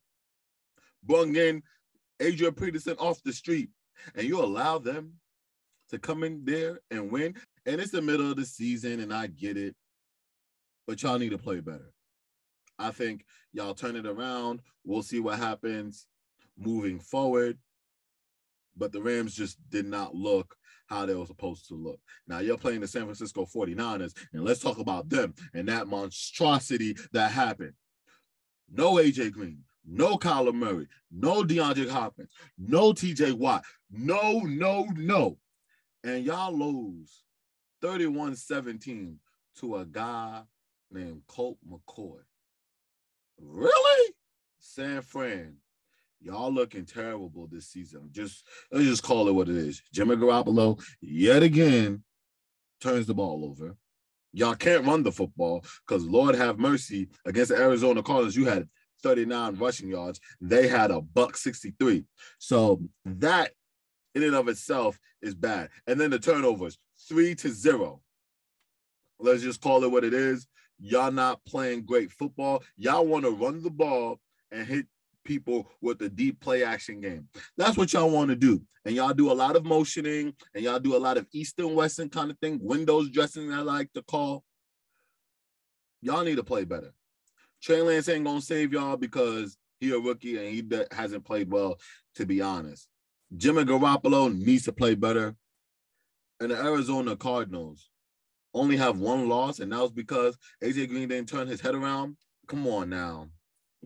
brought 1.02 1.28
in 1.28 1.62
Adrian 2.20 2.54
Peterson 2.54 2.96
off 2.98 3.22
the 3.22 3.32
street, 3.32 3.70
and 4.14 4.26
you 4.26 4.42
allow 4.42 4.78
them 4.78 5.14
to 5.90 5.98
come 5.98 6.24
in 6.24 6.44
there 6.44 6.80
and 6.90 7.10
win. 7.10 7.34
And 7.66 7.80
it's 7.80 7.92
the 7.92 8.02
middle 8.02 8.30
of 8.30 8.36
the 8.36 8.44
season, 8.44 9.00
and 9.00 9.12
I 9.12 9.26
get 9.26 9.56
it 9.56 9.74
but 10.90 11.04
y'all 11.04 11.20
need 11.20 11.30
to 11.30 11.38
play 11.38 11.60
better. 11.60 11.92
I 12.76 12.90
think 12.90 13.24
y'all 13.52 13.74
turn 13.74 13.94
it 13.94 14.06
around. 14.06 14.58
We'll 14.84 15.04
see 15.04 15.20
what 15.20 15.38
happens 15.38 16.08
moving 16.58 16.98
forward. 16.98 17.58
But 18.76 18.90
the 18.90 19.00
Rams 19.00 19.36
just 19.36 19.56
did 19.70 19.86
not 19.86 20.16
look 20.16 20.56
how 20.88 21.06
they 21.06 21.14
were 21.14 21.26
supposed 21.26 21.68
to 21.68 21.74
look. 21.74 22.00
Now 22.26 22.40
you're 22.40 22.58
playing 22.58 22.80
the 22.80 22.88
San 22.88 23.04
Francisco 23.04 23.46
49ers, 23.46 24.16
and 24.32 24.44
let's 24.44 24.58
talk 24.58 24.80
about 24.80 25.08
them 25.08 25.32
and 25.54 25.68
that 25.68 25.86
monstrosity 25.86 26.96
that 27.12 27.30
happened. 27.30 27.74
No 28.68 28.94
AJ 28.94 29.30
Green, 29.30 29.60
no 29.90 30.16
Kyler 30.16 30.54
Murray, 30.54 30.86
no 31.10 31.42
DeAndre 31.42 31.88
Hopkins, 31.88 32.30
no 32.56 32.92
TJ 32.92 33.32
Watt, 33.34 33.64
no, 33.90 34.40
no, 34.40 34.86
no. 34.96 35.36
And 36.04 36.24
y'all 36.24 36.56
lose 36.56 37.24
31 37.82 38.36
17 38.36 39.18
to 39.58 39.76
a 39.76 39.84
guy 39.84 40.42
named 40.90 41.22
Colt 41.26 41.58
McCoy. 41.68 42.20
Really? 43.40 44.14
San 44.58 45.02
Fran. 45.02 45.56
Y'all 46.22 46.52
looking 46.52 46.84
terrible 46.84 47.48
this 47.50 47.68
season. 47.68 48.08
Just 48.12 48.46
let's 48.70 48.86
just 48.86 49.02
call 49.02 49.28
it 49.28 49.32
what 49.32 49.48
it 49.48 49.56
is. 49.56 49.82
Jimmy 49.92 50.16
Garoppolo, 50.16 50.82
yet 51.00 51.42
again, 51.42 52.04
turns 52.80 53.06
the 53.06 53.14
ball 53.14 53.44
over. 53.44 53.74
Y'all 54.32 54.54
can't 54.54 54.86
run 54.86 55.02
the 55.02 55.10
football 55.10 55.64
because 55.86 56.04
Lord 56.04 56.34
have 56.34 56.58
mercy 56.58 57.08
against 57.24 57.50
the 57.50 57.56
Arizona 57.56 58.02
Cardinals. 58.02 58.36
You 58.36 58.46
had 58.46 58.68
39 59.02 59.56
rushing 59.56 59.88
yards. 59.88 60.20
They 60.40 60.68
had 60.68 60.90
a 60.90 61.00
buck 61.00 61.36
63. 61.36 62.04
So 62.38 62.80
that 63.04 63.52
in 64.14 64.22
and 64.22 64.34
of 64.34 64.48
itself 64.48 64.98
is 65.22 65.34
bad. 65.34 65.70
And 65.86 66.00
then 66.00 66.10
the 66.10 66.18
turnovers, 66.18 66.78
three 67.08 67.34
to 67.36 67.48
zero. 67.48 68.00
Let's 69.18 69.42
just 69.42 69.60
call 69.60 69.84
it 69.84 69.90
what 69.90 70.04
it 70.04 70.14
is. 70.14 70.46
Y'all 70.78 71.12
not 71.12 71.44
playing 71.44 71.84
great 71.84 72.10
football. 72.10 72.62
Y'all 72.76 73.06
want 73.06 73.24
to 73.24 73.30
run 73.30 73.62
the 73.62 73.70
ball 73.70 74.18
and 74.50 74.66
hit 74.66 74.86
people 75.24 75.70
with 75.82 76.00
a 76.02 76.08
deep 76.08 76.40
play 76.40 76.64
action 76.64 77.00
game. 77.00 77.28
That's 77.56 77.76
what 77.76 77.92
y'all 77.92 78.10
want 78.10 78.30
to 78.30 78.36
do. 78.36 78.62
And 78.84 78.94
y'all 78.94 79.12
do 79.12 79.30
a 79.30 79.34
lot 79.34 79.56
of 79.56 79.64
motioning 79.64 80.34
and 80.54 80.64
y'all 80.64 80.80
do 80.80 80.96
a 80.96 80.98
lot 80.98 81.18
of 81.18 81.26
East 81.32 81.58
and 81.58 81.76
Western 81.76 82.08
kind 82.08 82.30
of 82.30 82.38
thing, 82.38 82.58
windows 82.62 83.10
dressing, 83.10 83.52
I 83.52 83.60
like 83.60 83.92
to 83.92 84.02
call. 84.02 84.42
Y'all 86.00 86.24
need 86.24 86.36
to 86.36 86.44
play 86.44 86.64
better. 86.64 86.94
Trey 87.62 87.82
Lance 87.82 88.08
ain't 88.08 88.24
gonna 88.24 88.40
save 88.40 88.72
y'all 88.72 88.96
because 88.96 89.56
He 89.80 89.92
a 89.92 89.98
rookie 89.98 90.36
and 90.36 90.48
he 90.48 90.60
d- 90.62 90.84
hasn't 90.92 91.24
played 91.24 91.50
well, 91.50 91.78
to 92.16 92.26
be 92.26 92.42
honest. 92.42 92.86
Jimmy 93.36 93.64
Garoppolo 93.64 94.36
needs 94.36 94.64
to 94.64 94.72
play 94.72 94.94
better. 94.94 95.34
And 96.38 96.50
the 96.50 96.56
Arizona 96.56 97.16
Cardinals 97.16 97.88
only 98.52 98.76
have 98.76 98.98
one 98.98 99.28
loss, 99.28 99.60
and 99.60 99.72
that 99.72 99.80
was 99.80 99.92
because 99.92 100.36
AJ 100.62 100.88
Green 100.88 101.08
didn't 101.08 101.28
turn 101.28 101.46
his 101.46 101.60
head 101.60 101.74
around. 101.74 102.16
Come 102.46 102.66
on 102.66 102.90
now. 102.90 103.28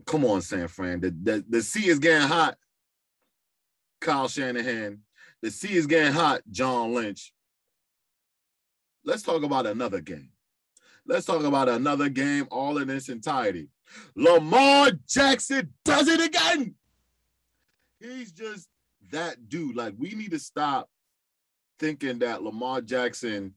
Come 0.05 0.25
on, 0.25 0.41
San 0.41 0.67
Fran. 0.67 0.99
The, 0.99 1.15
the, 1.23 1.45
the 1.47 1.61
sea 1.61 1.87
is 1.87 1.99
getting 1.99 2.27
hot. 2.27 2.57
Kyle 4.01 4.27
Shanahan. 4.27 4.99
The 5.41 5.51
sea 5.51 5.73
is 5.73 5.87
getting 5.87 6.13
hot, 6.13 6.41
John 6.49 6.93
Lynch. 6.93 7.33
Let's 9.03 9.23
talk 9.23 9.43
about 9.43 9.67
another 9.67 10.01
game. 10.01 10.31
Let's 11.07 11.25
talk 11.25 11.43
about 11.43 11.69
another 11.69 12.09
game 12.09 12.47
all 12.49 12.77
in 12.79 12.89
its 12.89 13.09
entirety. 13.09 13.69
Lamar 14.15 14.91
Jackson 15.07 15.73
does 15.83 16.07
it 16.07 16.19
again. 16.19 16.75
He's 17.99 18.31
just 18.31 18.67
that 19.11 19.47
dude. 19.49 19.75
Like, 19.75 19.93
we 19.97 20.15
need 20.15 20.31
to 20.31 20.39
stop 20.39 20.89
thinking 21.79 22.19
that 22.19 22.43
Lamar 22.43 22.81
Jackson 22.81 23.53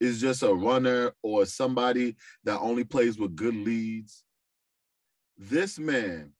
is 0.00 0.20
just 0.20 0.42
a 0.42 0.52
runner 0.54 1.12
or 1.22 1.46
somebody 1.46 2.16
that 2.44 2.60
only 2.60 2.84
plays 2.84 3.18
with 3.18 3.36
good 3.36 3.54
leads. 3.54 4.24
This 5.36 5.78
man 5.78 6.32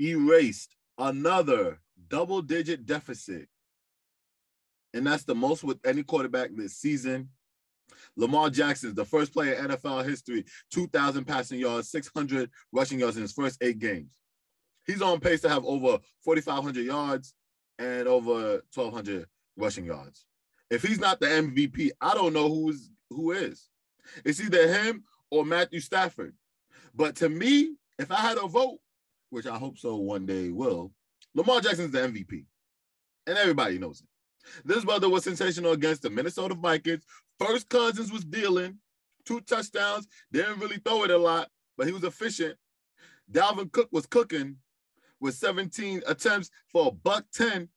erased 0.00 0.76
another 0.98 1.80
double 2.08 2.42
digit 2.42 2.86
deficit. 2.86 3.48
And 4.92 5.06
that's 5.06 5.24
the 5.24 5.34
most 5.34 5.64
with 5.64 5.78
any 5.84 6.04
quarterback 6.04 6.50
this 6.54 6.76
season. 6.76 7.30
Lamar 8.16 8.50
Jackson 8.50 8.90
is 8.90 8.94
the 8.94 9.04
first 9.04 9.32
player 9.32 9.54
in 9.54 9.66
NFL 9.66 10.04
history, 10.04 10.44
2,000 10.70 11.24
passing 11.24 11.58
yards, 11.58 11.90
600 11.90 12.50
rushing 12.72 13.00
yards 13.00 13.16
in 13.16 13.22
his 13.22 13.32
first 13.32 13.62
eight 13.62 13.78
games. 13.78 14.18
He's 14.86 15.02
on 15.02 15.20
pace 15.20 15.40
to 15.42 15.48
have 15.48 15.64
over 15.64 15.98
4,500 16.24 16.84
yards 16.84 17.34
and 17.78 18.06
over 18.06 18.62
1,200 18.74 19.26
rushing 19.56 19.86
yards. 19.86 20.26
If 20.70 20.82
he's 20.82 20.98
not 20.98 21.20
the 21.20 21.26
MVP, 21.26 21.90
I 22.00 22.14
don't 22.14 22.32
know 22.32 22.48
who's 22.48 22.90
who 23.10 23.32
is. 23.32 23.68
It's 24.24 24.40
either 24.40 24.68
him 24.68 25.04
or 25.30 25.44
Matthew 25.44 25.80
Stafford. 25.80 26.34
But 26.94 27.16
to 27.16 27.28
me, 27.28 27.76
if 27.98 28.10
I 28.10 28.16
had 28.16 28.38
a 28.38 28.46
vote, 28.46 28.78
which 29.30 29.46
I 29.46 29.56
hope 29.56 29.78
so 29.78 29.96
one 29.96 30.26
day 30.26 30.50
will, 30.50 30.92
Lamar 31.34 31.60
Jackson's 31.60 31.92
the 31.92 31.98
MVP. 31.98 32.44
And 33.26 33.38
everybody 33.38 33.78
knows 33.78 34.00
it. 34.00 34.06
This 34.64 34.84
brother 34.84 35.08
was 35.08 35.24
sensational 35.24 35.72
against 35.72 36.02
the 36.02 36.10
Minnesota 36.10 36.54
Vikings. 36.54 37.04
First 37.38 37.68
Cousins 37.68 38.12
was 38.12 38.24
dealing, 38.24 38.78
two 39.24 39.40
touchdowns, 39.40 40.06
didn't 40.32 40.60
really 40.60 40.78
throw 40.78 41.04
it 41.04 41.10
a 41.10 41.18
lot, 41.18 41.48
but 41.76 41.86
he 41.86 41.92
was 41.92 42.04
efficient. 42.04 42.56
Dalvin 43.30 43.72
Cook 43.72 43.88
was 43.90 44.06
cooking 44.06 44.56
with 45.20 45.34
17 45.34 46.02
attempts 46.06 46.50
for 46.70 46.88
a 46.88 46.90
buck 46.90 47.24
10. 47.32 47.68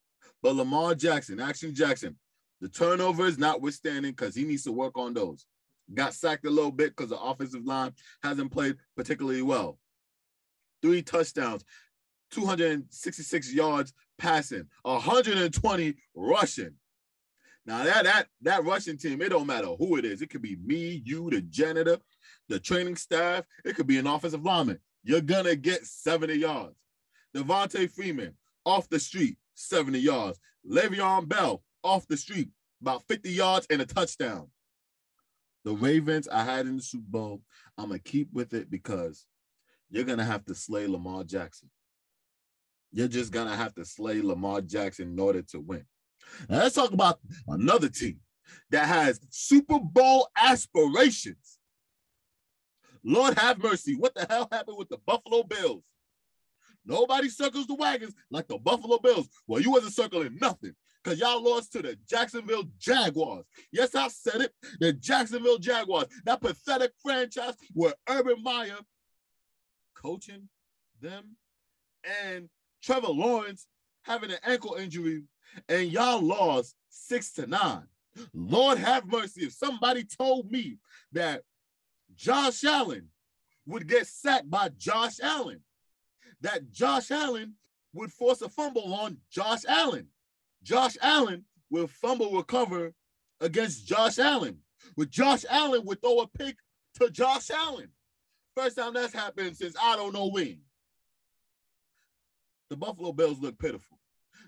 But 0.43 0.55
Lamar 0.55 0.93
Jackson, 0.93 1.39
Action 1.39 1.73
Jackson, 1.73 2.15
the 2.61 2.69
turnovers 2.69 3.37
notwithstanding, 3.37 4.11
because 4.11 4.35
he 4.35 4.43
needs 4.43 4.63
to 4.63 4.71
work 4.71 4.97
on 4.97 5.13
those. 5.13 5.45
Got 5.93 6.13
sacked 6.13 6.45
a 6.45 6.49
little 6.49 6.71
bit 6.71 6.95
because 6.95 7.09
the 7.09 7.19
offensive 7.19 7.65
line 7.65 7.93
hasn't 8.21 8.51
played 8.51 8.75
particularly 8.95 9.41
well. 9.41 9.79
Three 10.81 11.01
touchdowns, 11.01 11.63
266 12.31 13.53
yards 13.53 13.93
passing, 14.17 14.67
120 14.83 15.95
rushing. 16.15 16.75
Now 17.67 17.83
that 17.83 18.05
that 18.05 18.27
that 18.43 18.63
rushing 18.63 18.97
team, 18.97 19.21
it 19.21 19.29
don't 19.29 19.45
matter 19.45 19.67
who 19.67 19.97
it 19.97 20.05
is. 20.05 20.21
It 20.21 20.29
could 20.29 20.41
be 20.41 20.55
me, 20.55 21.03
you, 21.05 21.29
the 21.29 21.41
janitor, 21.41 21.97
the 22.47 22.61
training 22.61 22.95
staff. 22.95 23.43
It 23.65 23.75
could 23.75 23.87
be 23.87 23.97
an 23.97 24.07
offensive 24.07 24.43
lineman. 24.43 24.79
You're 25.03 25.21
gonna 25.21 25.55
get 25.55 25.85
70 25.85 26.33
yards. 26.35 26.75
Devonta 27.35 27.91
Freeman 27.91 28.35
off 28.65 28.87
the 28.87 28.99
street, 28.99 29.37
70 29.55 29.99
yards. 29.99 30.39
Le'Veon 30.65 31.27
Bell 31.27 31.61
off 31.83 32.07
the 32.07 32.15
street, 32.15 32.49
about 32.81 33.03
50 33.09 33.29
yards 33.31 33.67
and 33.69 33.81
a 33.81 33.85
touchdown. 33.85 34.47
The 35.65 35.73
Ravens 35.73 36.29
I 36.29 36.45
had 36.45 36.67
in 36.67 36.77
the 36.77 36.83
Super 36.83 37.09
Bowl, 37.09 37.41
I'm 37.77 37.89
gonna 37.89 37.99
keep 37.99 38.29
with 38.31 38.53
it 38.53 38.71
because 38.71 39.25
you're 39.89 40.05
gonna 40.05 40.23
have 40.23 40.45
to 40.45 40.55
slay 40.55 40.87
Lamar 40.87 41.25
Jackson. 41.25 41.69
You're 42.93 43.09
just 43.09 43.33
gonna 43.33 43.57
have 43.57 43.75
to 43.75 43.83
slay 43.83 44.21
Lamar 44.21 44.61
Jackson 44.61 45.09
in 45.09 45.19
order 45.19 45.41
to 45.41 45.59
win. 45.59 45.85
Now 46.49 46.57
let's 46.57 46.75
talk 46.75 46.91
about 46.91 47.19
another 47.47 47.89
team 47.89 48.19
that 48.71 48.87
has 48.87 49.19
Super 49.29 49.79
Bowl 49.79 50.27
aspirations. 50.35 51.59
Lord 53.03 53.37
have 53.37 53.61
mercy. 53.63 53.95
What 53.95 54.15
the 54.15 54.25
hell 54.29 54.47
happened 54.51 54.77
with 54.77 54.89
the 54.89 54.97
Buffalo 55.05 55.43
Bills? 55.43 55.83
Nobody 56.85 57.29
circles 57.29 57.67
the 57.67 57.75
wagons 57.75 58.13
like 58.31 58.47
the 58.47 58.57
Buffalo 58.57 58.97
Bills. 58.97 59.27
Well, 59.45 59.61
you 59.61 59.71
wasn't 59.71 59.93
circling 59.93 60.37
nothing 60.41 60.73
because 61.03 61.19
y'all 61.19 61.43
lost 61.43 61.73
to 61.73 61.81
the 61.81 61.97
Jacksonville 62.09 62.63
Jaguars. 62.79 63.45
Yes, 63.71 63.95
I 63.95 64.07
said 64.07 64.41
it. 64.41 64.53
The 64.79 64.93
Jacksonville 64.93 65.57
Jaguars, 65.57 66.07
that 66.25 66.41
pathetic 66.41 66.91
franchise 67.01 67.55
where 67.73 67.93
Urban 68.09 68.41
Meyer 68.41 68.79
coaching 69.95 70.49
them 71.01 71.35
and 72.25 72.49
Trevor 72.81 73.07
Lawrence 73.07 73.67
having 74.03 74.31
an 74.31 74.37
ankle 74.43 74.75
injury, 74.75 75.23
and 75.69 75.91
y'all 75.91 76.21
lost 76.21 76.75
six 76.89 77.33
to 77.33 77.47
nine. 77.47 77.87
Lord 78.33 78.77
have 78.77 79.05
mercy. 79.05 79.45
If 79.45 79.53
somebody 79.53 80.03
told 80.03 80.51
me 80.51 80.79
that 81.11 81.43
Josh 82.15 82.63
Allen 82.63 83.09
would 83.65 83.87
get 83.87 84.07
sacked 84.07 84.49
by 84.49 84.69
Josh 84.69 85.19
Allen, 85.21 85.61
that 86.41 86.71
Josh 86.71 87.11
Allen 87.11 87.55
would 87.93 88.11
force 88.11 88.41
a 88.41 88.49
fumble 88.49 88.93
on 88.93 89.17
Josh 89.29 89.61
Allen. 89.67 90.07
Josh 90.63 90.97
Allen 91.01 91.45
will 91.69 91.87
fumble 91.87 92.35
recover 92.35 92.93
against 93.41 93.87
Josh 93.87 94.19
Allen. 94.19 94.59
With 94.95 95.09
Josh 95.09 95.45
Allen 95.49 95.83
would 95.85 96.01
throw 96.01 96.19
a 96.19 96.27
pick 96.27 96.57
to 96.99 97.09
Josh 97.09 97.49
Allen. 97.51 97.89
First 98.55 98.77
time 98.77 98.93
that's 98.93 99.13
happened 99.13 99.55
since 99.55 99.75
I 99.81 99.95
don't 99.95 100.13
know 100.13 100.27
when. 100.27 100.59
The 102.69 102.77
Buffalo 102.77 103.11
Bills 103.11 103.39
look 103.39 103.57
pitiful. 103.59 103.96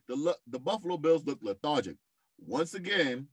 The, 0.10 0.36
the 0.48 0.60
Buffalo 0.60 0.98
Bills 0.98 1.26
look 1.26 1.38
lethargic. 1.41 1.95
Once 2.39 2.74
again, 2.74 3.28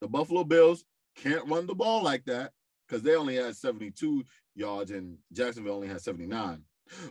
the 0.00 0.08
Buffalo 0.08 0.42
Bills 0.42 0.84
can't 1.16 1.46
run 1.46 1.66
the 1.66 1.74
ball 1.74 2.02
like 2.02 2.24
that 2.24 2.52
because 2.88 3.02
they 3.02 3.14
only 3.14 3.36
had 3.36 3.54
72 3.54 4.24
yards 4.54 4.90
and 4.90 5.18
Jacksonville 5.32 5.74
only 5.74 5.88
had 5.88 6.00
79. 6.00 6.62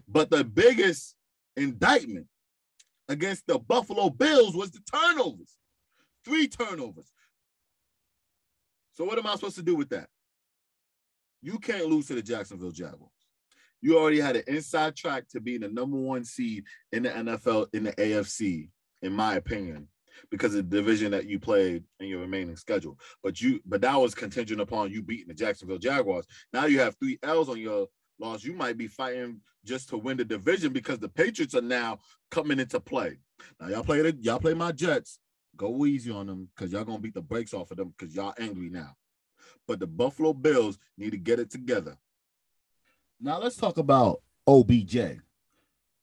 But 0.07 0.31
the 0.31 0.43
biggest 0.43 1.15
indictment 1.55 2.25
against 3.07 3.45
the 3.45 3.59
Buffalo 3.59 4.09
Bills 4.09 4.55
was 4.55 4.71
the 4.71 4.79
turnovers. 4.91 5.57
Three 6.25 6.47
turnovers. 6.47 7.11
So 8.93 9.05
what 9.05 9.19
am 9.19 9.27
I 9.27 9.35
supposed 9.35 9.55
to 9.57 9.63
do 9.63 9.75
with 9.75 9.89
that? 9.89 10.07
You 11.43 11.59
can't 11.59 11.87
lose 11.87 12.07
to 12.07 12.15
the 12.15 12.21
Jacksonville 12.21 12.71
Jaguars. 12.71 13.20
You 13.81 13.97
already 13.97 14.19
had 14.19 14.35
an 14.35 14.43
inside 14.47 14.95
track 14.95 15.27
to 15.29 15.39
be 15.39 15.57
the 15.57 15.67
number 15.67 15.97
one 15.97 16.23
seed 16.23 16.65
in 16.91 17.03
the 17.03 17.09
NFL 17.09 17.67
in 17.73 17.83
the 17.83 17.93
AFC, 17.93 18.69
in 19.01 19.13
my 19.13 19.35
opinion, 19.35 19.87
because 20.29 20.53
of 20.53 20.69
the 20.69 20.77
division 20.77 21.11
that 21.11 21.25
you 21.25 21.39
played 21.39 21.83
in 21.99 22.07
your 22.07 22.19
remaining 22.21 22.55
schedule. 22.55 22.99
But 23.23 23.41
you, 23.41 23.59
but 23.65 23.81
that 23.81 23.95
was 23.95 24.13
contingent 24.13 24.61
upon 24.61 24.91
you 24.91 25.01
beating 25.01 25.29
the 25.29 25.33
Jacksonville 25.33 25.79
Jaguars. 25.79 26.27
Now 26.53 26.65
you 26.65 26.79
have 26.79 26.95
three 26.99 27.17
L's 27.23 27.49
on 27.49 27.59
your 27.59 27.87
loss. 28.19 28.43
You 28.43 28.53
might 28.53 28.77
be 28.77 28.87
fighting 28.87 29.41
just 29.65 29.89
to 29.89 29.97
win 29.97 30.17
the 30.17 30.25
division 30.25 30.73
because 30.73 30.99
the 30.99 31.09
Patriots 31.09 31.55
are 31.55 31.61
now 31.61 31.99
coming 32.29 32.59
into 32.59 32.79
play. 32.79 33.17
Now 33.59 33.67
y'all 33.67 33.83
play 33.83 34.01
the, 34.01 34.15
y'all 34.21 34.39
play 34.39 34.53
my 34.53 34.71
Jets. 34.71 35.19
Go 35.57 35.85
easy 35.85 36.11
on 36.11 36.27
them 36.27 36.49
because 36.55 36.71
y'all 36.71 36.85
gonna 36.85 36.99
beat 36.99 37.13
the 37.13 37.21
brakes 37.21 37.53
off 37.53 37.71
of 37.71 37.77
them 37.77 37.93
because 37.97 38.15
y'all 38.15 38.33
angry 38.39 38.69
now. 38.69 38.95
But 39.67 39.79
the 39.79 39.87
Buffalo 39.87 40.33
Bills 40.33 40.77
need 40.97 41.11
to 41.11 41.17
get 41.17 41.39
it 41.39 41.49
together. 41.49 41.97
Now 43.23 43.39
let's 43.39 43.55
talk 43.55 43.77
about 43.77 44.23
OBJ, 44.47 45.19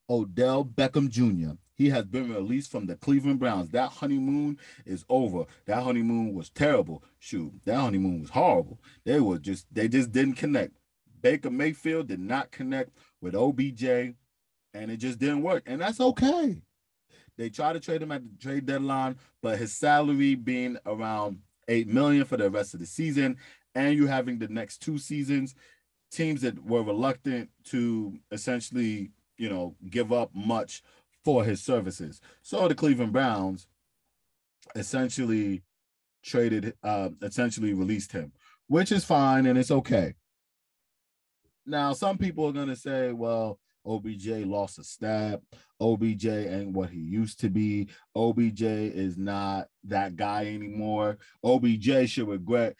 Odell 0.09 0.64
Beckham 0.64 1.09
Jr. 1.09 1.57
He 1.74 1.90
has 1.90 2.04
been 2.04 2.33
released 2.33 2.70
from 2.70 2.87
the 2.87 2.94
Cleveland 2.94 3.40
Browns. 3.40 3.70
That 3.70 3.90
honeymoon 3.90 4.57
is 4.87 5.04
over. 5.09 5.44
That 5.66 5.83
honeymoon 5.83 6.33
was 6.33 6.48
terrible. 6.48 7.02
Shoot, 7.18 7.52
that 7.64 7.74
honeymoon 7.74 8.20
was 8.20 8.31
horrible. 8.31 8.78
They 9.04 9.18
were 9.18 9.38
just 9.38 9.66
they 9.74 9.88
just 9.88 10.12
didn't 10.12 10.35
connect. 10.35 10.76
Baker 11.20 11.50
Mayfield 11.50 12.07
did 12.07 12.20
not 12.20 12.52
connect 12.52 12.90
with 13.20 13.35
OBJ, 13.35 13.83
and 13.83 14.14
it 14.74 14.98
just 14.98 15.18
didn't 15.18 15.42
work. 15.42 15.64
And 15.66 15.81
that's 15.81 16.00
okay. 16.00 16.62
They 17.37 17.50
tried 17.50 17.72
to 17.72 17.81
trade 17.81 18.02
him 18.02 18.12
at 18.12 18.22
the 18.22 18.37
trade 18.40 18.66
deadline, 18.66 19.16
but 19.42 19.59
his 19.59 19.74
salary 19.74 20.37
being 20.37 20.78
around 20.87 21.40
eight 21.66 21.88
million 21.88 22.24
for 22.24 22.37
the 22.37 22.48
rest 22.48 22.74
of 22.74 22.81
the 22.81 22.87
season, 22.87 23.38
and 23.74 23.96
you 23.96 24.07
having 24.07 24.38
the 24.38 24.48
next 24.48 24.78
two 24.78 24.98
seasons, 24.98 25.57
teams 26.10 26.40
that 26.42 26.64
were 26.64 26.82
reluctant 26.82 27.50
to 27.64 28.18
essentially, 28.30 29.10
you 29.36 29.48
know, 29.48 29.76
give 29.90 30.12
up 30.12 30.30
much 30.34 30.82
for 31.24 31.44
his 31.44 31.62
services. 31.62 32.20
So 32.42 32.68
the 32.68 32.74
Cleveland 32.74 33.12
Browns 33.12 33.66
essentially 34.74 35.62
traded, 36.22 36.74
uh, 36.82 37.10
essentially 37.22 37.74
released 37.74 38.12
him, 38.12 38.32
which 38.66 38.92
is 38.92 39.04
fine 39.04 39.46
and 39.46 39.58
it's 39.58 39.70
okay. 39.70 40.14
Now, 41.66 41.92
some 41.92 42.16
people 42.16 42.46
are 42.46 42.52
going 42.52 42.68
to 42.68 42.76
say, 42.76 43.12
well, 43.12 43.58
OBJ 43.86 44.26
lost 44.46 44.78
a 44.78 44.84
step. 44.84 45.42
OBJ 45.80 46.26
ain't 46.26 46.72
what 46.72 46.90
he 46.90 47.00
used 47.00 47.40
to 47.40 47.48
be. 47.48 47.88
OBJ 48.14 48.62
is 48.62 49.16
not 49.16 49.68
that 49.84 50.16
guy 50.16 50.46
anymore. 50.46 51.18
OBJ 51.44 52.08
should 52.08 52.28
regret, 52.28 52.76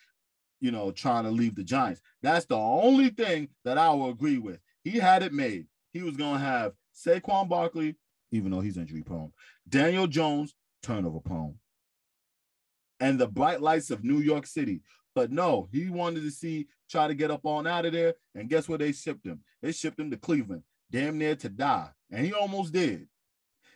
you 0.61 0.71
know, 0.71 0.91
trying 0.91 1.25
to 1.25 1.31
leave 1.31 1.55
the 1.55 1.65
Giants. 1.65 2.01
That's 2.23 2.47
the 2.47 2.57
only 2.57 3.11
thing 3.11 3.49
that 3.65 3.79
I 3.79 3.91
will 3.91 4.11
agree 4.11 4.39
with. 4.39 4.61
He 4.83 4.99
had 4.99 5.23
it 5.23 5.33
made. 5.33 5.67
He 5.93 6.03
was 6.03 6.17
going 6.17 6.35
to 6.35 6.45
have 6.45 6.73
Saquon 6.95 7.49
Barkley, 7.49 7.97
even 8.31 8.51
though 8.51 8.61
he's 8.61 8.77
injury 8.77 9.03
prone, 9.03 9.33
Daniel 9.69 10.07
Jones, 10.07 10.55
turnover 10.83 11.21
prone, 11.21 11.55
and 13.01 13.19
the 13.19 13.29
bright 13.29 13.61
lights 13.61 13.91
of 13.91 14.05
New 14.05 14.19
York 14.19 14.47
City. 14.47 14.83
But 15.15 15.33
no, 15.33 15.69
he 15.73 15.89
wanted 15.91 16.23
to 16.23 16.31
see, 16.31 16.69
try 16.89 17.09
to 17.09 17.15
get 17.15 17.31
up 17.31 17.45
on 17.45 17.67
out 17.67 17.87
of 17.87 17.93
there. 17.93 18.15
And 18.35 18.49
guess 18.49 18.69
where 18.69 18.79
they 18.79 18.93
shipped 18.93 19.27
him? 19.27 19.41
They 19.63 19.73
shipped 19.73 19.99
him 19.99 20.11
to 20.11 20.17
Cleveland, 20.17 20.63
damn 20.91 21.19
near 21.19 21.35
to 21.37 21.49
die. 21.49 21.91
And 22.11 22.25
he 22.25 22.33
almost 22.33 22.73
did. 22.73 23.09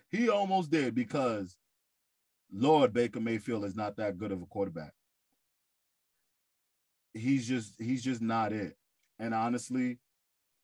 He 0.09 0.29
almost 0.29 0.71
did 0.71 0.95
because 0.95 1.57
Lord 2.51 2.93
Baker 2.93 3.19
Mayfield 3.19 3.65
is 3.65 3.75
not 3.75 3.97
that 3.97 4.17
good 4.17 4.31
of 4.31 4.41
a 4.41 4.45
quarterback. 4.45 4.93
He's 7.13 7.47
just 7.47 7.73
he's 7.79 8.03
just 8.03 8.21
not 8.21 8.51
it. 8.51 8.75
And 9.19 9.33
honestly, 9.33 9.99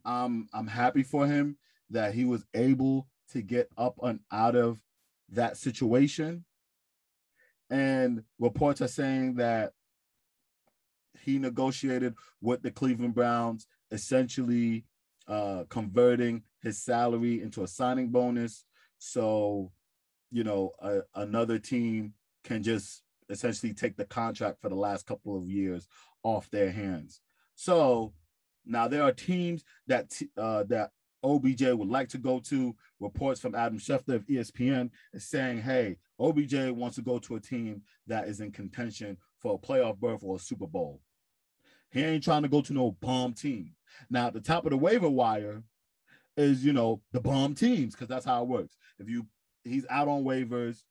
I'm 0.05 0.47
I'm 0.53 0.67
happy 0.67 1.03
for 1.03 1.27
him 1.27 1.57
that 1.89 2.13
he 2.13 2.25
was 2.25 2.45
able 2.53 3.07
to 3.31 3.41
get 3.41 3.69
up 3.77 3.99
and 4.01 4.19
out 4.31 4.55
of 4.55 4.81
that 5.29 5.57
situation. 5.57 6.45
And 7.69 8.23
reports 8.39 8.81
are 8.81 8.87
saying 8.87 9.35
that 9.35 9.73
he 11.21 11.37
negotiated 11.37 12.15
with 12.41 12.63
the 12.63 12.71
Cleveland 12.71 13.13
Browns, 13.13 13.67
essentially 13.91 14.85
uh, 15.27 15.65
converting 15.69 16.43
his 16.61 16.81
salary 16.81 17.41
into 17.41 17.63
a 17.63 17.67
signing 17.67 18.09
bonus. 18.09 18.65
So, 18.97 19.71
you 20.31 20.43
know, 20.43 20.71
a, 20.79 21.01
another 21.15 21.59
team 21.59 22.13
can 22.43 22.63
just 22.63 23.03
essentially 23.29 23.73
take 23.73 23.95
the 23.95 24.05
contract 24.05 24.59
for 24.61 24.69
the 24.69 24.75
last 24.75 25.05
couple 25.05 25.37
of 25.37 25.47
years 25.47 25.87
off 26.23 26.49
their 26.49 26.71
hands. 26.71 27.21
So 27.55 28.13
now 28.65 28.87
there 28.87 29.03
are 29.03 29.11
teams 29.11 29.63
that 29.87 30.11
uh, 30.37 30.63
that 30.63 30.91
OBJ 31.23 31.63
would 31.63 31.89
like 31.89 32.09
to 32.09 32.17
go 32.17 32.39
to. 32.39 32.75
Reports 32.99 33.39
from 33.39 33.55
Adam 33.55 33.79
Schefter 33.79 34.15
of 34.15 34.25
ESPN 34.27 34.91
is 35.13 35.25
saying, 35.25 35.61
hey, 35.61 35.97
OBJ 36.19 36.71
wants 36.71 36.95
to 36.95 37.01
go 37.01 37.19
to 37.19 37.35
a 37.35 37.39
team 37.39 37.81
that 38.07 38.27
is 38.27 38.39
in 38.41 38.51
contention 38.51 39.17
for 39.37 39.55
a 39.55 39.57
playoff 39.57 39.97
berth 39.97 40.23
or 40.23 40.35
a 40.35 40.39
Super 40.39 40.67
Bowl. 40.67 41.01
He 41.91 42.03
ain't 42.03 42.23
trying 42.23 42.43
to 42.43 42.49
go 42.49 42.61
to 42.61 42.73
no 42.73 42.91
bomb 42.91 43.33
team. 43.33 43.71
Now, 44.09 44.27
at 44.27 44.33
the 44.33 44.41
top 44.41 44.65
of 44.65 44.71
the 44.71 44.77
waiver 44.77 45.09
wire 45.09 45.63
is, 46.37 46.63
you 46.63 46.73
know, 46.73 47.01
the 47.11 47.19
bomb 47.19 47.55
teams, 47.55 47.95
because 47.95 48.07
that's 48.07 48.25
how 48.25 48.43
it 48.43 48.47
works. 48.47 48.77
If 48.99 49.09
you 49.09 49.25
he's 49.63 49.85
out 49.89 50.07
on 50.07 50.23
waivers, 50.23 50.83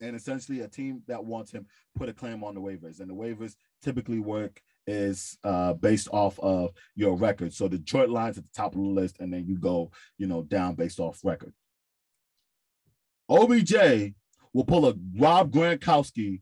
and 0.00 0.14
essentially 0.14 0.60
a 0.60 0.68
team 0.68 1.02
that 1.06 1.24
wants 1.24 1.50
him 1.50 1.66
put 1.96 2.08
a 2.08 2.12
claim 2.12 2.44
on 2.44 2.54
the 2.54 2.60
waivers. 2.60 3.00
And 3.00 3.08
the 3.08 3.14
waivers 3.14 3.56
typically 3.82 4.18
work 4.18 4.60
is 4.86 5.36
uh, 5.44 5.72
based 5.74 6.08
off 6.12 6.38
of 6.40 6.70
your 6.94 7.16
record. 7.16 7.52
So 7.52 7.68
the 7.68 7.78
Detroit 7.78 8.08
Lions 8.08 8.38
at 8.38 8.44
the 8.44 8.50
top 8.54 8.74
of 8.74 8.80
the 8.80 8.86
list, 8.86 9.18
and 9.20 9.32
then 9.32 9.46
you 9.46 9.58
go, 9.58 9.90
you 10.18 10.26
know, 10.26 10.42
down 10.42 10.74
based 10.74 11.00
off 11.00 11.20
record. 11.24 11.52
OBJ 13.28 14.14
will 14.52 14.64
pull 14.64 14.86
a 14.86 14.94
Rob 15.18 15.50
Gronkowski 15.50 16.40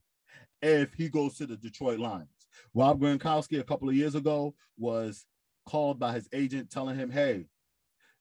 if 0.60 0.92
he 0.94 1.08
goes 1.08 1.36
to 1.38 1.46
the 1.46 1.56
Detroit 1.56 1.98
Lions. 1.98 2.28
Rob 2.74 3.00
Gronkowski 3.00 3.58
a 3.58 3.64
couple 3.64 3.88
of 3.88 3.94
years 3.94 4.14
ago 4.14 4.54
was 4.78 5.24
called 5.66 5.98
by 5.98 6.12
his 6.12 6.28
agent 6.32 6.70
telling 6.70 6.96
him, 6.96 7.10
"Hey, 7.10 7.46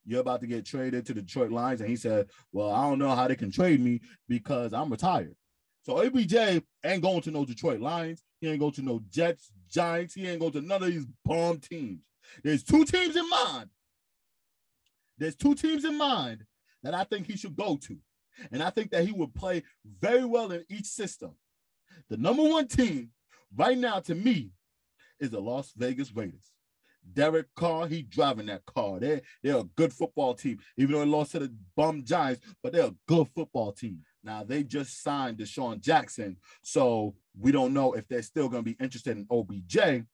you're 0.06 0.21
about 0.21 0.41
to 0.41 0.47
get 0.47 0.65
traded 0.65 1.06
to 1.06 1.13
the 1.13 1.21
Detroit 1.21 1.52
Lions," 1.52 1.82
and 1.82 1.89
he 1.89 1.97
said, 1.97 2.30
"Well, 2.52 2.71
I 2.71 2.89
don't 2.89 2.99
know 2.99 3.13
how 3.13 3.28
they 3.28 3.36
can 3.36 3.52
trade 3.52 3.82
me 3.82 4.02
because 4.28 4.73
I'm 4.73 4.89
retired." 4.89 5.36
So 5.84 6.02
OBJ 6.02 6.63
ain't 6.86 7.04
going 7.04 7.21
to 7.21 7.32
no 7.32 7.45
Detroit 7.45 7.82
Lions. 7.82 8.23
He 8.43 8.49
ain't 8.49 8.60
going 8.60 8.73
to 8.73 8.82
no 8.82 9.01
Jets, 9.10 9.53
Giants. 9.71 10.15
He 10.15 10.27
ain't 10.27 10.41
going 10.41 10.51
to 10.51 10.62
none 10.62 10.84
of 10.84 10.89
these 10.89 11.06
bomb 11.23 11.60
teams. 11.60 12.01
There's 12.43 12.62
two 12.62 12.84
teams 12.84 13.15
in 13.15 13.29
mind. 13.29 13.69
There's 15.17 15.38
two 15.38 15.56
teams 15.56 15.86
in 15.86 15.97
mind 15.97 16.43
that 16.82 16.93
I 16.93 17.06
think 17.06 17.25
he 17.25 17.38
should 17.38 17.56
go 17.56 17.77
to. 17.77 17.97
And 18.51 18.62
I 18.62 18.69
think 18.69 18.91
that 18.91 19.06
he 19.06 19.13
would 19.13 19.34
play 19.34 19.63
very 20.01 20.25
well 20.25 20.51
in 20.51 20.65
each 20.67 20.88
system. 20.88 21.38
The 22.10 22.17
number 22.17 22.43
one 22.43 22.67
team 22.67 23.12
right 23.56 23.77
now 23.77 24.01
to 24.01 24.13
me 24.13 24.51
is 25.21 25.29
the 25.29 25.39
Las 25.39 25.71
Vegas 25.77 26.13
Raiders. 26.13 26.51
Derek 27.13 27.47
Carr, 27.56 27.88
he 27.88 28.01
driving 28.01 28.47
that 28.47 28.65
car. 28.65 28.99
They 28.99 29.21
they're 29.41 29.60
a 29.60 29.69
good 29.77 29.93
football 29.93 30.34
team, 30.34 30.60
even 30.75 30.91
though 30.91 30.99
they 30.99 31.06
lost 31.06 31.32
to 31.32 31.39
the 31.39 31.53
bum 31.77 32.03
Giants, 32.03 32.41
but 32.62 32.73
they're 32.73 32.88
a 32.88 32.95
good 33.08 33.29
football 33.34 33.71
team. 33.71 34.01
Now 34.23 34.43
they 34.43 34.63
just 34.63 35.01
signed 35.03 35.38
DeSean 35.38 35.81
Jackson, 35.81 36.38
so 36.62 37.15
we 37.38 37.51
don't 37.51 37.73
know 37.73 37.93
if 37.93 38.07
they're 38.07 38.21
still 38.21 38.49
going 38.49 38.63
to 38.63 38.69
be 38.71 38.77
interested 38.83 39.17
in 39.17 39.27
OBJ. 39.29 40.05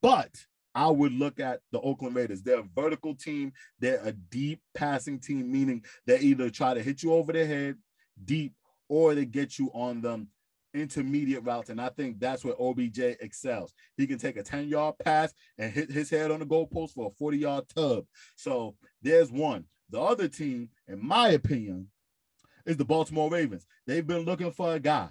But 0.00 0.30
I 0.74 0.88
would 0.88 1.12
look 1.12 1.38
at 1.40 1.60
the 1.70 1.80
Oakland 1.80 2.16
Raiders. 2.16 2.42
They're 2.42 2.60
a 2.60 2.68
vertical 2.74 3.14
team. 3.14 3.52
They're 3.78 4.02
a 4.04 4.12
deep 4.12 4.60
passing 4.74 5.20
team, 5.20 5.50
meaning 5.52 5.84
they 6.06 6.18
either 6.18 6.50
try 6.50 6.74
to 6.74 6.82
hit 6.82 7.02
you 7.02 7.12
over 7.12 7.32
the 7.32 7.46
head 7.46 7.76
deep 8.24 8.54
or 8.88 9.14
they 9.14 9.24
get 9.24 9.58
you 9.58 9.70
on 9.74 10.00
them 10.00 10.28
intermediate 10.74 11.44
routes. 11.44 11.70
And 11.70 11.80
I 11.80 11.88
think 11.90 12.18
that's 12.18 12.44
where 12.44 12.60
OBJ 12.60 12.98
excels. 13.20 13.72
He 13.96 14.06
can 14.06 14.18
take 14.18 14.36
a 14.36 14.42
10 14.42 14.68
yard 14.68 14.96
pass 15.02 15.32
and 15.56 15.72
hit 15.72 15.90
his 15.90 16.10
head 16.10 16.30
on 16.30 16.40
the 16.40 16.46
goalpost 16.46 16.90
for 16.90 17.06
a 17.06 17.14
40 17.14 17.38
yard 17.38 17.64
tub. 17.74 18.04
So 18.36 18.74
there's 19.00 19.30
one. 19.30 19.64
The 19.90 20.00
other 20.00 20.28
team, 20.28 20.70
in 20.88 21.06
my 21.06 21.30
opinion, 21.30 21.88
is 22.66 22.76
the 22.76 22.84
Baltimore 22.84 23.30
Ravens. 23.30 23.66
They've 23.86 24.06
been 24.06 24.24
looking 24.24 24.52
for 24.52 24.74
a 24.74 24.80
guy. 24.80 25.10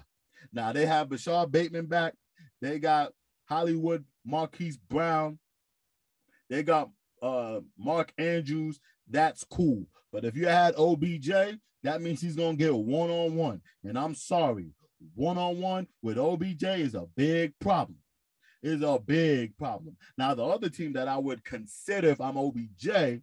Now 0.52 0.72
they 0.72 0.86
have 0.86 1.10
Rashod 1.10 1.52
Bateman 1.52 1.86
back. 1.86 2.14
They 2.60 2.78
got 2.78 3.12
Hollywood 3.46 4.04
Marquise 4.24 4.76
Brown. 4.76 5.38
They 6.50 6.62
got 6.62 6.90
uh 7.22 7.60
Mark 7.78 8.12
Andrews. 8.18 8.80
That's 9.08 9.44
cool. 9.44 9.86
But 10.12 10.24
if 10.24 10.36
you 10.36 10.46
had 10.46 10.74
OBJ, 10.76 11.58
that 11.82 12.00
means 12.00 12.20
he's 12.20 12.36
gonna 12.36 12.56
get 12.56 12.74
one 12.74 13.10
on 13.10 13.34
one. 13.34 13.62
And 13.82 13.98
I'm 13.98 14.14
sorry, 14.14 14.70
one 15.14 15.38
on 15.38 15.60
one 15.60 15.86
with 16.02 16.18
OBJ 16.18 16.64
is 16.64 16.94
a 16.94 17.06
big 17.16 17.58
problem. 17.58 17.98
Is 18.62 18.82
a 18.82 18.98
big 18.98 19.58
problem. 19.58 19.94
Now, 20.16 20.34
the 20.34 20.44
other 20.44 20.70
team 20.70 20.94
that 20.94 21.06
I 21.06 21.18
would 21.18 21.44
consider 21.44 22.08
if 22.08 22.18
I'm 22.18 22.38
OBJ 22.38 23.20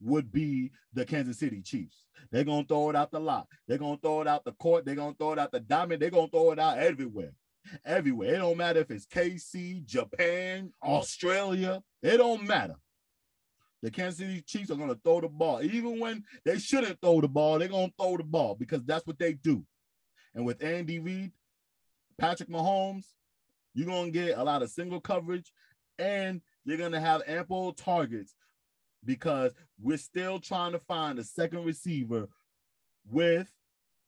would 0.00 0.32
be 0.32 0.70
the 0.92 1.04
Kansas 1.04 1.38
City 1.38 1.62
Chiefs. 1.62 2.06
They're 2.30 2.44
gonna 2.44 2.66
throw 2.66 2.90
it 2.90 2.96
out 2.96 3.10
the 3.10 3.20
lot. 3.20 3.46
They're 3.66 3.78
gonna 3.78 3.98
throw 3.98 4.20
it 4.20 4.28
out 4.28 4.44
the 4.44 4.52
court. 4.52 4.84
They're 4.84 4.94
gonna 4.94 5.14
throw 5.18 5.32
it 5.32 5.38
out 5.38 5.52
the 5.52 5.60
diamond. 5.60 6.02
They're 6.02 6.10
gonna 6.10 6.28
throw 6.28 6.52
it 6.52 6.58
out 6.58 6.78
everywhere. 6.78 7.32
Everywhere. 7.84 8.34
It 8.34 8.38
don't 8.38 8.56
matter 8.56 8.80
if 8.80 8.90
it's 8.90 9.06
KC, 9.06 9.84
Japan, 9.86 10.72
Australia. 10.82 11.82
It 12.02 12.18
don't 12.18 12.46
matter. 12.46 12.76
The 13.82 13.90
Kansas 13.90 14.18
City 14.18 14.42
Chiefs 14.42 14.70
are 14.70 14.76
gonna 14.76 14.98
throw 15.04 15.20
the 15.20 15.28
ball. 15.28 15.62
Even 15.62 16.00
when 16.00 16.24
they 16.44 16.58
shouldn't 16.58 17.00
throw 17.00 17.20
the 17.20 17.28
ball, 17.28 17.58
they're 17.58 17.68
gonna 17.68 17.92
throw 17.98 18.16
the 18.16 18.24
ball 18.24 18.54
because 18.54 18.84
that's 18.84 19.06
what 19.06 19.18
they 19.18 19.34
do. 19.34 19.64
And 20.34 20.44
with 20.44 20.62
Andy 20.62 20.98
Reid, 20.98 21.32
Patrick 22.18 22.48
Mahomes, 22.48 23.06
you're 23.74 24.04
to 24.04 24.10
get 24.10 24.38
a 24.38 24.44
lot 24.44 24.62
of 24.62 24.70
single 24.70 25.00
coverage 25.00 25.52
and 25.98 26.40
you're 26.64 26.88
to 26.88 27.00
have 27.00 27.22
ample 27.26 27.72
targets 27.72 28.34
because 29.04 29.52
we're 29.80 29.96
still 29.96 30.38
trying 30.38 30.72
to 30.72 30.78
find 30.78 31.18
a 31.18 31.24
second 31.24 31.64
receiver 31.64 32.28
with 33.10 33.50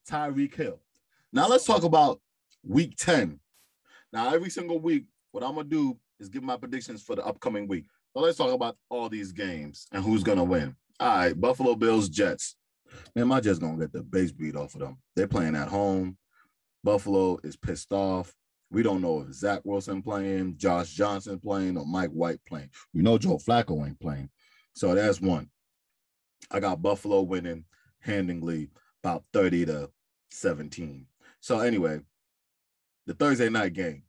Tyreek 0.09 0.55
Hill. 0.55 0.81
Now 1.33 1.49
let's 1.49 1.65
talk 1.65 1.83
about 1.83 2.21
week 2.63 2.97
10. 2.97 3.39
Now, 4.13 4.33
every 4.33 4.51
single 4.51 4.79
week, 4.79 5.05
what 5.33 5.45
I'm 5.45 5.57
to 5.57 5.65
do 5.65 5.99
is 6.19 6.29
give 6.29 6.43
my 6.43 6.57
predictions 6.57 7.03
for 7.03 7.17
the 7.17 7.25
upcoming 7.25 7.69
week. 7.69 7.85
So 8.15 8.21
let's 8.21 8.39
talk 8.39 8.53
about 8.53 8.77
all 8.89 9.09
these 9.09 9.33
games 9.33 9.87
and 9.93 10.03
who's 10.03 10.23
to 10.39 10.45
win. 10.45 10.75
All 10.99 11.09
right, 11.09 11.39
Buffalo 11.39 11.75
Bills, 11.75 12.09
Jets. 12.09 12.57
Man, 13.15 13.29
my 13.29 13.41
Jets 13.41 13.59
gonna 13.59 13.77
get 13.77 13.93
the 13.93 14.03
base 14.03 14.33
beat 14.33 14.57
off 14.57 14.75
of 14.75 14.81
them. 14.81 14.99
They're 15.15 15.27
playing 15.27 15.55
at 15.57 15.69
home. 15.69 16.17
Buffalo 16.83 17.39
is 17.45 17.57
pissed 17.57 17.93
off. 17.93 18.35
We 18.71 18.83
don't 18.83 19.03
know 19.03 19.21
if 19.21 19.35
Zach 19.35 19.61
Wilson 19.65 20.03
playing, 20.03 20.57
Josh 20.57 20.95
Johnson 20.95 21.39
playing, 21.39 21.77
or 21.77 21.85
Mike 21.85 22.11
White 22.11 22.41
playing. 22.49 22.71
We 22.95 23.03
know 23.03 23.19
Joe 23.19 23.37
Flacco 23.37 23.87
ain't 23.87 24.01
playing. 24.01 24.31
So 24.77 24.95
that's 24.95 25.23
one. 25.23 25.49
I 26.51 26.61
got 26.61 26.83
Buffalo 26.83 27.23
winning 27.23 27.65
handingly 28.01 28.69
about 29.03 29.25
30 29.33 29.65
to 29.67 29.91
17. 30.31 31.07
So 31.41 31.61
anyway, 31.61 32.01
the 33.07 33.15
Thursday 33.15 33.49
night 33.49 33.73
game, 33.73 34.03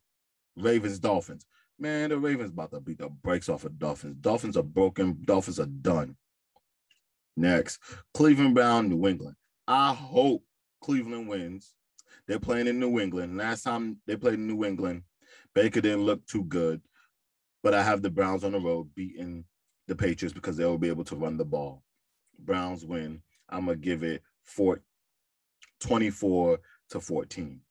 Ravens 0.57 0.99
Dolphins. 0.99 1.45
Man, 1.79 2.09
the 2.09 2.17
Ravens 2.17 2.49
about 2.49 2.71
to 2.71 2.81
beat 2.81 2.97
the 2.97 3.07
brakes 3.07 3.47
off 3.47 3.63
of 3.63 3.79
Dolphins. 3.79 4.17
Dolphins 4.19 4.57
are 4.57 4.63
broken. 4.63 5.17
Dolphins 5.23 5.59
are 5.59 5.67
done. 5.67 6.17
Next, 7.37 7.79
Cleveland 8.13 8.55
Brown, 8.55 8.89
New 8.89 9.07
England. 9.07 9.35
I 9.67 9.93
hope 9.93 10.43
Cleveland 10.83 11.29
wins. 11.29 11.75
They're 12.27 12.39
playing 12.39 12.67
in 12.67 12.79
New 12.79 12.99
England. 12.99 13.37
Last 13.37 13.61
time 13.61 13.97
they 14.05 14.17
played 14.17 14.33
in 14.33 14.47
New 14.47 14.65
England, 14.65 15.03
Baker 15.55 15.79
didn't 15.79 16.05
look 16.05 16.25
too 16.25 16.43
good. 16.43 16.81
But 17.63 17.73
I 17.73 17.83
have 17.83 18.01
the 18.01 18.09
Browns 18.09 18.43
on 18.43 18.51
the 18.51 18.59
road 18.59 18.89
beating 18.95 19.45
the 19.87 19.95
Patriots 19.95 20.33
because 20.33 20.57
they 20.57 20.65
will 20.65 20.77
be 20.77 20.89
able 20.89 21.03
to 21.05 21.15
run 21.15 21.37
the 21.37 21.45
ball. 21.45 21.83
Browns 22.39 22.85
win. 22.85 23.21
I'm 23.49 23.65
gonna 23.65 23.77
give 23.77 24.03
it 24.03 24.21
four, 24.43 24.81
24 25.79 26.59
to 26.89 26.99
14. 26.99 27.61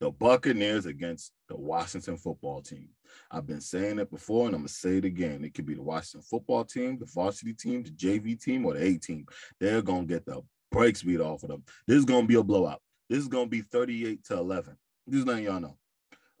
The 0.00 0.10
Buccaneers 0.10 0.86
against 0.86 1.32
the 1.48 1.56
Washington 1.56 2.16
football 2.16 2.62
team. 2.62 2.88
I've 3.30 3.46
been 3.46 3.60
saying 3.60 3.98
it 3.98 4.10
before 4.10 4.46
and 4.46 4.54
I'm 4.54 4.62
gonna 4.62 4.68
say 4.68 4.98
it 4.98 5.04
again. 5.04 5.44
It 5.44 5.54
could 5.54 5.66
be 5.66 5.74
the 5.74 5.82
Washington 5.82 6.22
football 6.22 6.64
team, 6.64 6.98
the 6.98 7.06
varsity 7.06 7.52
team, 7.52 7.82
the 7.82 7.90
JV 7.90 8.40
team, 8.40 8.64
or 8.64 8.74
the 8.74 8.84
A 8.84 8.96
team. 8.96 9.26
They're 9.58 9.82
gonna 9.82 10.06
get 10.06 10.24
the 10.24 10.40
brakes 10.70 11.02
beat 11.02 11.20
off 11.20 11.42
of 11.42 11.48
them. 11.48 11.64
This 11.86 11.98
is 11.98 12.04
gonna 12.04 12.26
be 12.26 12.36
a 12.36 12.42
blowout. 12.42 12.80
This 13.10 13.18
is 13.18 13.28
gonna 13.28 13.48
be 13.48 13.62
38 13.62 14.24
to 14.26 14.34
11. 14.34 14.76
This 15.06 15.20
is 15.20 15.26
letting 15.26 15.44
y'all 15.44 15.60
know. 15.60 15.76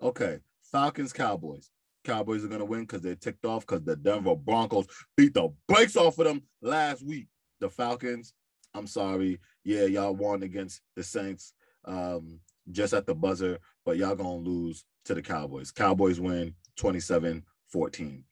Okay, 0.00 0.38
Falcons, 0.62 1.12
Cowboys. 1.12 1.70
Cowboys 2.08 2.42
are 2.42 2.48
gonna 2.48 2.64
win 2.64 2.80
because 2.80 3.02
they're 3.02 3.14
ticked 3.14 3.44
off 3.44 3.66
because 3.66 3.84
the 3.84 3.94
Denver 3.94 4.34
Broncos 4.34 4.86
beat 5.14 5.34
the 5.34 5.52
brakes 5.66 5.94
off 5.94 6.18
of 6.18 6.24
them 6.24 6.42
last 6.62 7.04
week. 7.04 7.28
The 7.60 7.68
Falcons, 7.68 8.32
I'm 8.72 8.86
sorry. 8.86 9.40
Yeah, 9.62 9.84
y'all 9.84 10.14
won 10.14 10.42
against 10.42 10.80
the 10.96 11.02
Saints 11.02 11.52
um, 11.84 12.40
just 12.70 12.94
at 12.94 13.04
the 13.04 13.14
buzzer, 13.14 13.58
but 13.84 13.98
y'all 13.98 14.14
gonna 14.14 14.36
lose 14.36 14.86
to 15.04 15.14
the 15.14 15.20
Cowboys. 15.20 15.70
Cowboys 15.70 16.18
win 16.18 16.54
27 16.76 17.44
14. 17.66 18.24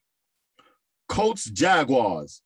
Colts, 1.08 1.44
Jaguars. 1.44 2.40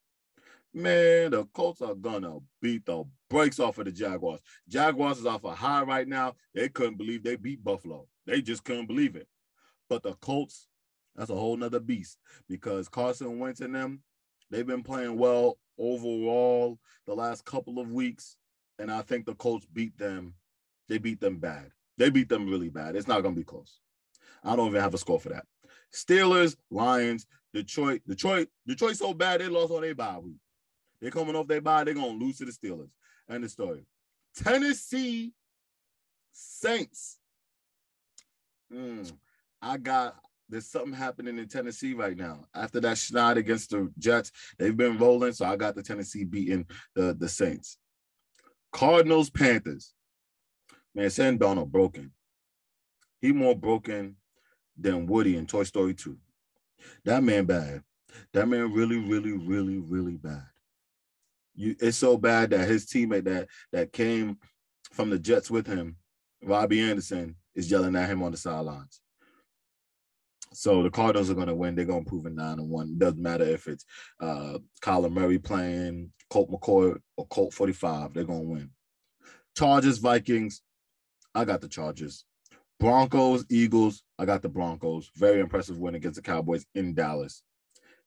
Man, 0.75 1.31
the 1.31 1.45
Colts 1.53 1.81
are 1.81 1.95
gonna 1.95 2.38
beat 2.61 2.87
the 2.87 3.05
brakes 3.29 3.61
off 3.61 3.79
of 3.79 3.85
the 3.85 3.93
Jaguars. 3.93 4.40
Jaguars 4.69 5.21
is 5.21 5.27
off 5.27 5.45
a 5.45 5.55
high 5.55 5.83
right 5.83 6.09
now. 6.09 6.35
They 6.57 6.69
couldn't 6.69 6.97
believe 6.97 7.23
they 7.23 7.37
beat 7.37 7.62
Buffalo. 7.62 8.09
They 8.27 8.43
just 8.43 8.64
couldn't 8.64 8.87
believe 8.87 9.14
it. 9.14 9.29
But 9.88 10.03
the 10.03 10.14
Colts, 10.14 10.66
that's 11.16 11.31
a 11.31 11.35
whole 11.35 11.57
nother 11.57 11.81
beast 11.81 12.18
because 12.49 12.88
Carson 12.88 13.38
Wentz 13.38 13.61
and 13.61 13.75
them, 13.75 14.03
they've 14.51 14.66
been 14.66 14.83
playing 14.83 15.18
well 15.18 15.59
overall 15.79 16.79
the 17.07 17.14
last 17.14 17.44
couple 17.44 17.79
of 17.79 17.90
weeks. 17.90 18.37
And 18.79 18.90
I 18.90 19.03
think 19.03 19.27
the 19.27 19.35
Colts 19.35 19.66
beat 19.73 19.96
them. 19.99 20.35
They 20.88 20.99
beat 20.99 21.20
them 21.20 21.37
bad. 21.37 21.70
They 21.99 22.11
beat 22.11 22.29
them 22.29 22.49
really 22.49 22.70
bad. 22.70 22.96
It's 22.96 23.09
not 23.09 23.23
gonna 23.23 23.37
be 23.37 23.44
close. 23.44 23.81
I 24.42 24.57
don't 24.57 24.68
even 24.68 24.81
have 24.81 24.94
a 24.94 24.99
score 24.99 25.20
for 25.20 25.29
that. 25.29 25.44
Steelers, 25.92 26.57
Lions, 26.70 27.27
Detroit. 27.53 28.01
Detroit, 28.09 28.49
Detroit 28.66 28.96
so 28.96 29.12
bad 29.12 29.40
they 29.40 29.49
lost 29.49 29.73
on 29.73 29.83
their 29.83 29.94
bye 29.94 30.18
week. 30.18 30.38
They're 31.01 31.11
coming 31.11 31.37
off 31.37 31.49
their 31.49 31.61
bye, 31.61 31.85
they're 31.85 31.94
gonna 31.94 32.09
lose 32.09 32.38
to 32.38 32.46
the 32.46 32.53
Steelers. 32.53 32.90
End 33.29 33.44
the 33.44 33.49
story. 33.49 33.85
Tennessee 34.35 35.33
Saints. 36.33 37.18
Mm, 38.73 39.12
I 39.61 39.77
got 39.77 40.16
there's 40.51 40.71
something 40.71 40.93
happening 40.93 41.39
in 41.39 41.49
Tennessee 41.49 41.95
right 41.95 42.17
now. 42.17 42.45
After 42.55 42.81
that 42.81 42.97
schneid 42.97 43.37
against 43.37 43.71
the 43.71 43.91
Jets, 43.99 44.33
they've 44.59 44.77
been 44.77 44.99
rolling. 44.99 45.33
So 45.33 45.47
I 45.47 45.57
got 45.57 45.75
the 45.75 45.83
Tennessee 45.83 46.25
beating 46.25 46.67
the, 46.95 47.17
the 47.19 47.29
Saints. 47.29 47.79
Cardinals, 48.73 49.31
Panthers. 49.31 49.95
Man, 50.95 51.11
Sam 51.11 51.39
Darnold 51.39 51.71
broken. 51.71 52.13
He 53.21 53.33
more 53.33 53.55
broken 53.55 54.17
than 54.77 55.07
Woody 55.07 55.37
in 55.37 55.47
Toy 55.47 55.63
Story 55.63 55.95
2. 55.95 56.17
That 57.05 57.23
man 57.23 57.45
bad. 57.45 57.83
That 58.33 58.49
man 58.49 58.73
really, 58.73 58.97
really, 58.97 59.33
really, 59.33 59.79
really 59.79 60.17
bad. 60.17 60.47
You, 61.55 61.77
it's 61.79 61.99
so 61.99 62.17
bad 62.17 62.51
that 62.51 62.69
his 62.69 62.87
teammate 62.87 63.25
that 63.25 63.49
that 63.73 63.93
came 63.93 64.39
from 64.93 65.11
the 65.11 65.19
Jets 65.19 65.51
with 65.51 65.67
him, 65.67 65.97
Robbie 66.43 66.81
Anderson, 66.81 67.37
is 67.55 67.71
yelling 67.71 67.95
at 67.97 68.09
him 68.09 68.23
on 68.23 68.33
the 68.33 68.39
sidelines. 68.39 69.01
So 70.53 70.83
the 70.83 70.91
Cardinals 70.91 71.31
are 71.31 71.35
going 71.35 71.47
to 71.47 71.55
win. 71.55 71.75
They're 71.75 71.85
going 71.85 72.05
to 72.05 72.09
prove 72.09 72.27
it 72.27 72.35
nine 72.35 72.59
and 72.59 72.69
one. 72.69 72.99
Doesn't 72.99 73.23
matter 73.23 73.45
if 73.45 73.69
it's 73.69 73.85
uh, 74.21 74.59
Kyler 74.83 75.11
Murray 75.11 75.39
playing 75.39 76.13
Colt 76.29 76.51
McCoy 76.51 76.99
or 77.17 77.27
Colt 77.27 77.55
45. 77.55 78.15
They're 78.15 78.25
going 78.25 78.43
to 78.43 78.49
win. 78.49 78.71
Chargers, 79.57 79.99
Vikings. 79.99 80.63
I 81.35 81.45
got 81.45 81.61
the 81.61 81.69
Chargers. 81.69 82.25
Broncos, 82.81 83.45
Eagles. 83.49 84.03
I 84.19 84.25
got 84.25 84.43
the 84.43 84.49
Broncos. 84.49 85.11
Very 85.15 85.41
impressive 85.41 85.79
win 85.79 85.95
against 85.95 86.17
the 86.17 86.23
Cowboys 86.23 86.67
in 86.75 86.95
Dallas. 86.95 87.43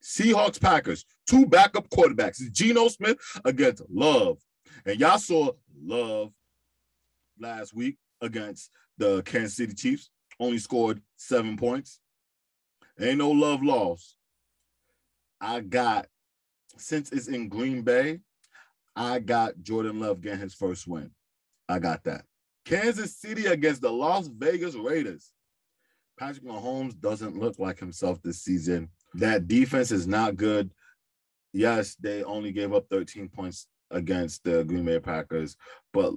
Seahawks, 0.03 0.59
Packers. 0.59 1.05
Two 1.29 1.45
backup 1.45 1.89
quarterbacks. 1.89 2.39
Geno 2.51 2.89
Smith 2.89 3.17
against 3.45 3.83
Love. 3.89 4.39
And 4.85 4.99
y'all 4.99 5.19
saw 5.19 5.51
Love 5.81 6.33
last 7.39 7.73
week 7.73 7.97
against 8.19 8.69
the 8.97 9.21
Kansas 9.23 9.55
City 9.55 9.73
Chiefs. 9.73 10.09
Only 10.39 10.57
scored 10.57 11.01
seven 11.15 11.55
points. 11.55 11.99
Ain't 12.99 13.17
no 13.17 13.31
love 13.31 13.63
lost. 13.63 14.15
I 15.41 15.59
got, 15.59 16.07
since 16.77 17.11
it's 17.11 17.27
in 17.27 17.49
Green 17.49 17.81
Bay, 17.81 18.19
I 18.95 19.19
got 19.19 19.61
Jordan 19.61 19.99
Love 19.99 20.21
getting 20.21 20.39
his 20.39 20.53
first 20.53 20.87
win. 20.87 21.11
I 21.67 21.79
got 21.79 22.03
that. 22.03 22.25
Kansas 22.65 23.17
City 23.17 23.47
against 23.47 23.81
the 23.81 23.91
Las 23.91 24.27
Vegas 24.27 24.75
Raiders. 24.75 25.33
Patrick 26.17 26.45
Mahomes 26.45 26.99
doesn't 26.99 27.37
look 27.37 27.59
like 27.59 27.79
himself 27.79 28.21
this 28.21 28.41
season. 28.41 28.89
That 29.15 29.47
defense 29.47 29.91
is 29.91 30.07
not 30.07 30.35
good. 30.35 30.71
Yes, 31.51 31.95
they 31.95 32.23
only 32.23 32.51
gave 32.51 32.73
up 32.73 32.87
13 32.89 33.29
points 33.29 33.67
against 33.91 34.43
the 34.43 34.63
Green 34.63 34.85
Bay 34.85 34.99
Packers, 34.99 35.55
but 35.91 36.13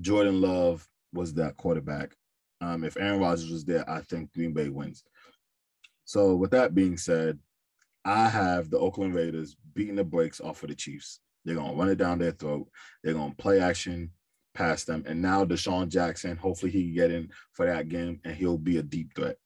Jordan 0.00 0.40
Love 0.40 0.86
was 1.12 1.34
that 1.34 1.56
quarterback. 1.56 2.14
Um, 2.60 2.84
if 2.84 2.96
Aaron 2.96 3.20
Rodgers 3.20 3.50
was 3.50 3.64
there, 3.64 3.88
I 3.88 4.00
think 4.00 4.32
Green 4.32 4.52
Bay 4.52 4.68
wins. 4.68 5.04
So, 6.08 6.34
with 6.36 6.52
that 6.52 6.74
being 6.74 6.96
said, 6.96 7.38
I 8.02 8.30
have 8.30 8.70
the 8.70 8.78
Oakland 8.78 9.14
Raiders 9.14 9.54
beating 9.74 9.96
the 9.96 10.04
brakes 10.04 10.40
off 10.40 10.62
of 10.62 10.70
the 10.70 10.74
Chiefs. 10.74 11.20
They're 11.44 11.54
gonna 11.54 11.74
run 11.74 11.90
it 11.90 11.98
down 11.98 12.18
their 12.18 12.32
throat. 12.32 12.66
They're 13.04 13.12
gonna 13.12 13.34
play 13.34 13.60
action 13.60 14.12
past 14.54 14.86
them. 14.86 15.04
And 15.06 15.20
now 15.20 15.44
DeSean 15.44 15.90
Jackson, 15.90 16.38
hopefully 16.38 16.72
he 16.72 16.84
can 16.84 16.94
get 16.94 17.10
in 17.10 17.28
for 17.52 17.66
that 17.66 17.90
game 17.90 18.22
and 18.24 18.34
he'll 18.34 18.56
be 18.56 18.78
a 18.78 18.82
deep 18.82 19.14
threat. 19.14 19.36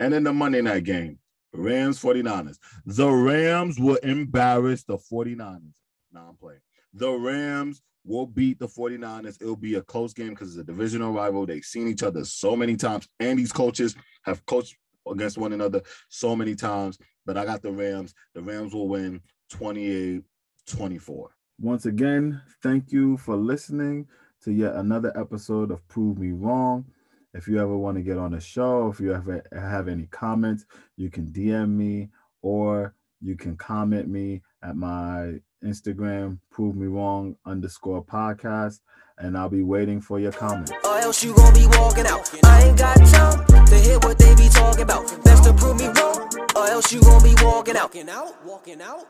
And 0.00 0.14
in 0.14 0.24
the 0.24 0.32
Monday 0.32 0.62
night 0.62 0.84
game, 0.84 1.18
Rams 1.52 2.00
49ers. 2.00 2.56
The 2.86 3.10
Rams 3.10 3.78
will 3.78 3.96
embarrass 3.96 4.82
the 4.84 4.96
49ers. 4.96 5.74
Now 6.10 6.28
I'm 6.30 6.36
playing. 6.36 6.60
The 6.94 7.12
Rams 7.12 7.82
will 8.02 8.24
beat 8.24 8.58
the 8.58 8.68
49ers. 8.68 9.42
It'll 9.42 9.56
be 9.56 9.74
a 9.74 9.82
close 9.82 10.14
game 10.14 10.30
because 10.30 10.56
it's 10.56 10.62
a 10.62 10.72
divisional 10.72 11.12
rival. 11.12 11.44
They've 11.44 11.62
seen 11.62 11.86
each 11.86 12.02
other 12.02 12.24
so 12.24 12.56
many 12.56 12.76
times, 12.76 13.06
and 13.20 13.38
these 13.38 13.52
coaches 13.52 13.94
have 14.22 14.46
coached 14.46 14.76
against 15.10 15.38
one 15.38 15.52
another 15.52 15.82
so 16.08 16.34
many 16.36 16.54
times, 16.54 16.98
but 17.24 17.36
I 17.36 17.44
got 17.44 17.62
the 17.62 17.72
Rams. 17.72 18.14
The 18.34 18.42
Rams 18.42 18.74
will 18.74 18.88
win 18.88 19.20
28 19.50 20.22
24. 20.66 21.30
Once 21.60 21.86
again, 21.86 22.40
thank 22.62 22.92
you 22.92 23.16
for 23.16 23.36
listening 23.36 24.06
to 24.42 24.52
yet 24.52 24.74
another 24.74 25.12
episode 25.18 25.70
of 25.70 25.86
Prove 25.88 26.18
Me 26.18 26.32
Wrong. 26.32 26.84
If 27.32 27.48
you 27.48 27.60
ever 27.60 27.76
want 27.76 27.96
to 27.96 28.02
get 28.02 28.18
on 28.18 28.32
the 28.32 28.40
show, 28.40 28.88
if 28.88 29.00
you 29.00 29.14
ever 29.14 29.42
have 29.52 29.88
any 29.88 30.06
comments, 30.06 30.64
you 30.96 31.10
can 31.10 31.26
DM 31.26 31.70
me 31.70 32.08
or 32.42 32.94
you 33.20 33.36
can 33.36 33.56
comment 33.56 34.08
me 34.08 34.42
at 34.62 34.76
my 34.76 35.34
Instagram, 35.64 36.38
prove 36.50 36.76
me 36.76 36.86
wrong 36.86 37.36
underscore 37.44 38.04
podcast, 38.04 38.80
and 39.18 39.36
I'll 39.36 39.48
be 39.48 39.62
waiting 39.62 40.00
for 40.00 40.20
your 40.20 40.32
comments. 40.32 40.72
Or 40.84 40.98
else 40.98 41.24
you 41.24 41.34
gon' 41.34 41.54
be 41.54 41.66
walking 41.78 42.06
out. 42.06 42.30
I 42.44 42.64
ain't 42.64 42.78
got 42.78 42.96
time 42.96 43.66
to 43.66 43.78
hear 43.78 43.98
what 44.00 44.18
they 44.18 44.34
be 44.34 44.48
talking 44.48 44.82
about. 44.82 45.24
Best 45.24 45.44
to 45.44 45.52
prove 45.54 45.78
me 45.78 45.86
wrong, 45.86 46.28
or 46.54 46.66
else 46.66 46.92
you 46.92 47.00
gon' 47.00 47.22
be 47.22 47.34
walking 47.42 47.76
out. 47.76 47.94
Walking 47.94 48.10
out, 48.10 48.44
walking 48.44 48.82
out. 48.82 49.06